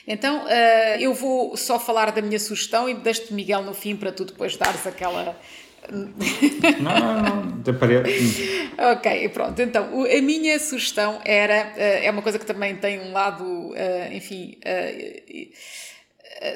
[0.08, 4.12] Então, uh, eu vou só falar da minha sugestão e deixo-te, Miguel, no fim, para
[4.12, 5.40] tu depois dares aquela.
[6.80, 7.62] não, não, não,
[8.92, 9.62] ok, pronto.
[9.62, 11.74] Então, a minha sugestão era.
[11.76, 14.58] Uh, é uma coisa que também tem um lado, uh, enfim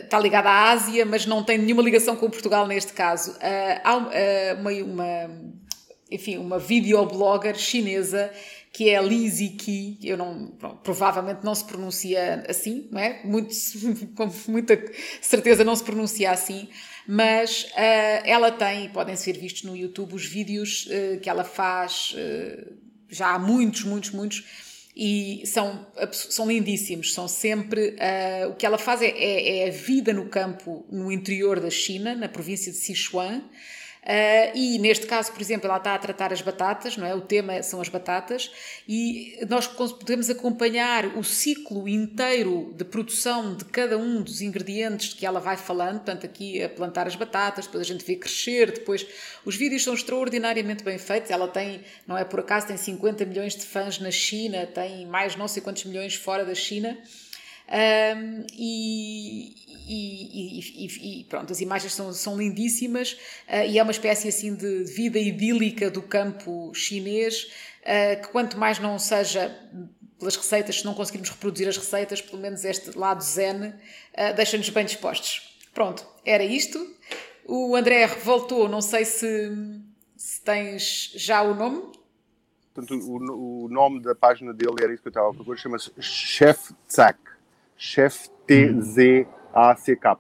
[0.03, 3.37] está ligada à Ásia, mas não tem nenhuma ligação com Portugal neste caso.
[3.83, 5.29] Há uma, uma,
[6.11, 8.29] enfim, uma videoblogger chinesa
[8.78, 10.51] que é Lizzie Key, eu não,
[10.84, 13.23] provavelmente não se pronuncia assim, não é?
[13.23, 13.51] Muito,
[14.15, 14.80] com muita
[15.19, 16.69] certeza não se pronuncia assim,
[17.07, 22.13] mas uh, ela tem, podem ser vistos no YouTube, os vídeos uh, que ela faz
[22.13, 22.78] uh,
[23.09, 24.43] já há muitos, muitos, muitos,
[24.95, 27.95] e são, são lindíssimos, são sempre,
[28.49, 32.15] o que ela faz é, é, é a vida no campo no interior da China,
[32.15, 33.43] na província de Sichuan,
[34.03, 37.13] Uh, e neste caso, por exemplo, ela está a tratar as batatas, não é?
[37.13, 38.49] O tema são as batatas,
[38.87, 45.25] e nós podemos acompanhar o ciclo inteiro de produção de cada um dos ingredientes que
[45.25, 49.05] ela vai falando, portanto, aqui a plantar as batatas, depois a gente vê crescer, depois
[49.43, 51.29] os vídeos são extraordinariamente bem feitos.
[51.29, 55.35] Ela tem, não é por acaso, tem 50 milhões de fãs na China, tem mais
[55.35, 56.97] não sei quantos milhões fora da China.
[57.70, 59.53] Um, e,
[59.88, 63.13] e, e, e, pronto, as imagens são, são lindíssimas
[63.47, 67.51] uh, e é uma espécie assim de vida idílica do campo chinês
[67.82, 69.53] uh, que quanto mais não seja
[70.18, 73.74] pelas receitas, se não conseguirmos reproduzir as receitas, pelo menos este lado zen uh,
[74.36, 75.57] deixa-nos bem dispostos.
[75.74, 76.80] Pronto, era isto.
[77.45, 79.51] O André voltou, não sei se,
[80.15, 81.91] se tens já o nome.
[82.74, 85.91] Portanto, o, o, nome da página dele era isso que eu estava a procurar, chama-se
[85.99, 87.26] Chef Tsak.
[87.78, 90.17] Chef T-Z-A-C-K.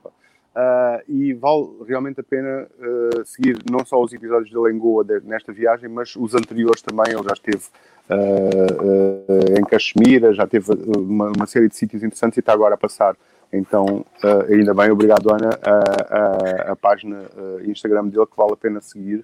[0.57, 5.03] Uh, e vale realmente a pena uh, seguir não só os episódios dele em Goa
[5.03, 7.13] de, nesta viagem, mas os anteriores também.
[7.13, 7.63] Ele já esteve
[8.09, 12.77] uh, em Caxemira, já teve uma, uma, série de sítios interessantes e está agora a
[12.77, 13.15] passar.
[13.53, 14.03] Então,
[14.49, 17.21] ainda bem, obrigado Ana, a, a, a página
[17.65, 19.23] Instagram dele que vale a pena seguir.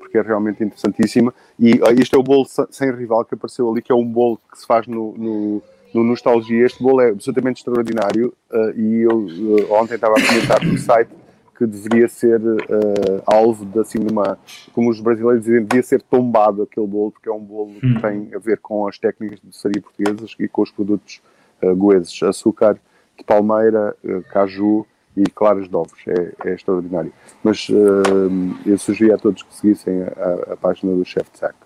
[0.00, 1.32] porque é realmente interessantíssima.
[1.56, 4.58] E este é o bolo sem rival que apareceu ali, que é um bolo que
[4.58, 5.62] se faz no, no
[5.94, 6.66] no Nostalgia.
[6.66, 11.10] Este bolo é absolutamente extraordinário uh, e eu uh, ontem estava a comentar no site
[11.56, 14.36] que deveria ser uh, alvo de assim uma,
[14.72, 18.00] como os brasileiros dizem, devia ser tombado aquele bolo, porque é um bolo que hum.
[18.00, 21.22] tem a ver com as técnicas de doçaria portuguesas e com os produtos
[21.76, 22.76] goeses, açúcar
[23.16, 23.96] de palmeira,
[24.32, 24.84] caju
[25.16, 25.98] e claras de ovos.
[26.08, 27.12] É, é extraordinário.
[27.42, 27.68] Mas
[28.66, 31.63] eu sugeri a todos que seguissem a, a página do Chef de Saco.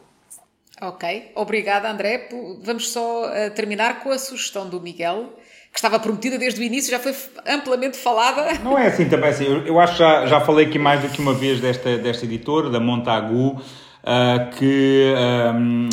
[0.80, 2.28] Ok, obrigada André.
[2.62, 5.32] Vamos só uh, terminar com a sugestão do Miguel,
[5.72, 7.14] que estava prometida desde o início, já foi
[7.46, 8.54] amplamente falada.
[8.62, 11.08] Não é assim também, assim, eu, eu acho que já, já falei aqui mais do
[11.08, 15.12] que uma vez desta, desta editora, da Montagu, uh, que...
[15.54, 15.88] Um,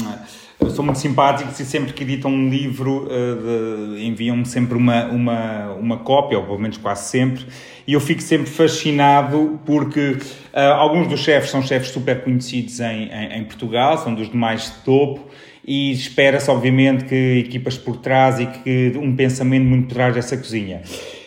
[0.75, 5.97] são muito simpáticos e sempre que editam um livro uh, enviam-me sempre uma, uma, uma
[5.97, 7.45] cópia, ou pelo menos quase sempre,
[7.87, 10.17] e eu fico sempre fascinado porque
[10.53, 14.35] uh, alguns dos chefes são chefes super conhecidos em, em, em Portugal, são dos de
[14.37, 15.29] mais topo,
[15.67, 20.37] e espera-se obviamente que equipas por trás e que um pensamento muito por trás dessa
[20.37, 20.83] cozinha.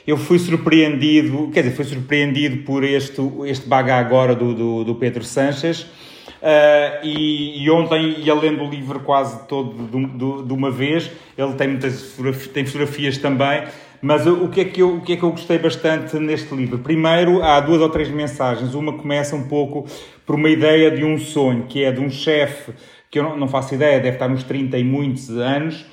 [0.06, 4.94] Eu fui surpreendido, quer dizer, fui surpreendido por este, este baga agora do, do, do
[4.94, 5.86] Pedro Sanches,
[6.42, 11.10] Uh, e, e, ontem ia lendo o livro quase todo de, de uma vez.
[11.36, 12.18] Ele tem muitas
[12.52, 13.64] tem fotografias também.
[14.00, 16.78] Mas o que, é que eu, o que é que eu gostei bastante neste livro?
[16.78, 18.74] Primeiro, há duas ou três mensagens.
[18.74, 19.86] Uma começa um pouco
[20.24, 22.72] por uma ideia de um sonho, que é de um chefe
[23.10, 25.86] que eu não, não faço ideia, deve estar nos 30 e muitos anos,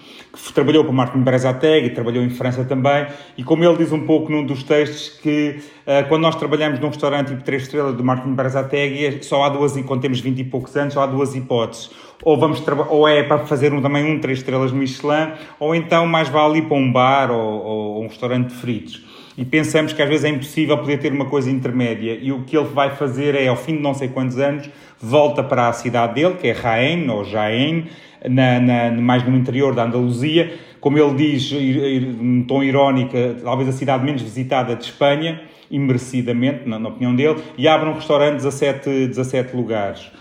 [0.43, 3.07] que trabalhou para Martin Berezategui, trabalhou em França também,
[3.37, 6.89] e como ele diz um pouco num dos textos que uh, quando nós trabalhamos num
[6.89, 10.75] restaurante tipo 3 estrelas do Martin Berezategui, só há duas, quando temos 20 e poucos
[10.75, 11.89] anos, só há duas hipóteses.
[12.23, 16.29] Ou, vamos ou é para fazer um, também um 3 estrelas Michelin, ou então mais
[16.29, 19.03] vale ir para um bar ou, ou um restaurante de fritos.
[19.37, 22.17] e pensamos que às vezes é impossível poder ter uma coisa intermédia.
[22.21, 24.69] E o que ele vai fazer é, ao fim de não sei quantos anos,
[24.99, 27.87] volta para a cidade dele, que é Jaén, ou Jaén,
[28.27, 33.71] na, na, mais no interior da Andaluzia, como ele diz, num tom irónico, talvez a
[33.71, 38.37] cidade menos visitada de Espanha, e merecidamente, na, na opinião dele, e abre um restaurante
[38.37, 40.11] de 17, 17 lugares.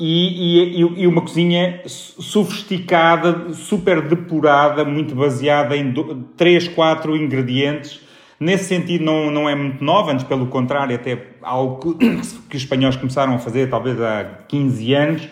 [0.00, 5.94] E, e, e, uma cozinha sofisticada, super depurada, muito baseada em
[6.36, 8.00] 3, 4 ingredientes.
[8.40, 12.08] Nesse sentido, não, não é muito nova, antes pelo contrário, até algo que,
[12.50, 15.28] que os espanhóis começaram a fazer talvez há 15 anos.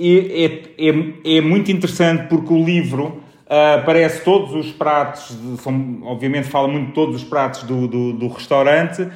[0.00, 5.98] E é, é, é muito interessante porque o livro uh, aparece todos os pratos, são,
[6.04, 9.08] obviamente fala muito de todos os pratos do, do, do restaurante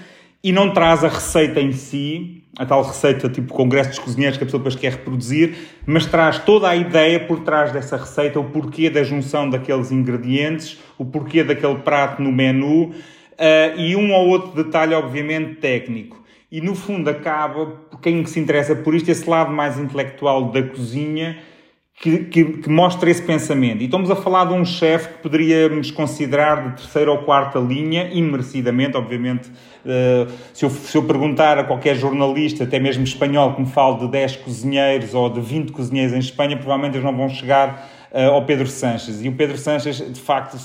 [0.43, 4.43] e não traz a receita em si, a tal receita tipo congresso dos cozinheiros que
[4.43, 5.55] a pessoa depois quer reproduzir,
[5.87, 10.81] mas traz toda a ideia por trás dessa receita, o porquê da junção daqueles ingredientes,
[10.99, 12.93] o porquê daquele prato no menu uh,
[13.79, 16.22] e um ou outro detalhe, obviamente, técnico.
[16.53, 21.39] E no fundo acaba, quem se interessa por isto, esse lado mais intelectual da cozinha
[21.99, 23.81] que, que, que, mostra esse pensamento.
[23.81, 28.11] E estamos a falar de um chefe que poderíamos considerar de terceira ou quarta linha,
[28.13, 29.49] imerecidamente, obviamente.
[29.49, 34.01] Uh, se, eu, se eu perguntar a qualquer jornalista, até mesmo espanhol, que me fale
[34.01, 38.31] de 10 cozinheiros ou de 20 cozinheiros em Espanha, provavelmente eles não vão chegar uh,
[38.31, 39.23] ao Pedro Sanches.
[39.25, 40.59] E o Pedro Sanches, de facto,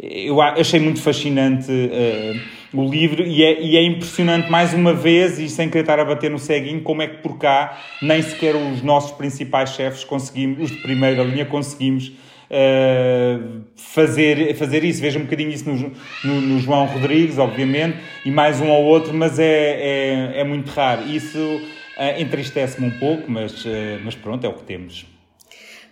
[0.00, 5.38] eu achei muito fascinante uh, o livro e é, e é, impressionante mais uma vez,
[5.38, 8.56] e sem querer estar a bater no ceguinho, como é que por cá nem sequer
[8.56, 15.00] os nossos principais chefes conseguimos, os de primeira linha, conseguimos uh, fazer, fazer isso.
[15.00, 15.92] Veja um bocadinho isso no,
[16.24, 20.68] no, no, João Rodrigues, obviamente, e mais um ou outro, mas é, é, é muito
[20.70, 21.06] raro.
[21.06, 23.64] Isso uh, entristece-me um pouco, mas,
[24.04, 25.13] mas pronto, é o que temos.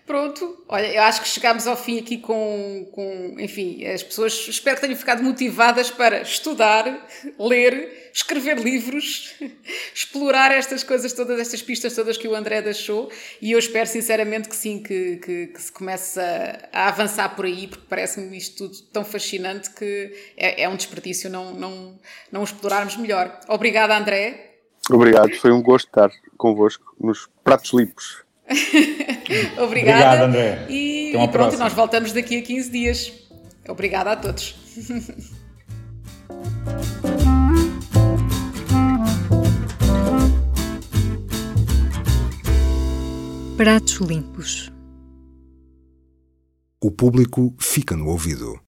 [0.04, 4.74] Pronto, olha, eu acho que chegámos ao fim aqui com, com, enfim, as pessoas espero
[4.76, 7.06] que tenham ficado motivadas para estudar,
[7.38, 9.32] ler, escrever livros,
[9.94, 14.48] explorar estas coisas todas, estas pistas todas que o André deixou e eu espero sinceramente
[14.48, 18.68] que sim, que, que, que se comece a, a, avançar por aí, porque parece-me isto
[18.68, 21.98] tudo tão fascinante que é, é um desperdício não, não,
[22.30, 23.38] não explorarmos melhor.
[23.46, 24.56] Obrigada, André.
[24.90, 28.21] Obrigado, foi um gosto estar convosco nos Pratos Limpos.
[29.58, 29.64] Obrigada.
[29.64, 30.66] Obrigado, André.
[30.68, 31.64] E, e pronto, próxima.
[31.64, 33.12] nós voltamos daqui a 15 dias.
[33.68, 34.56] Obrigada a todos.
[43.56, 44.72] Pratos limpos.
[46.80, 48.61] O público fica no ouvido.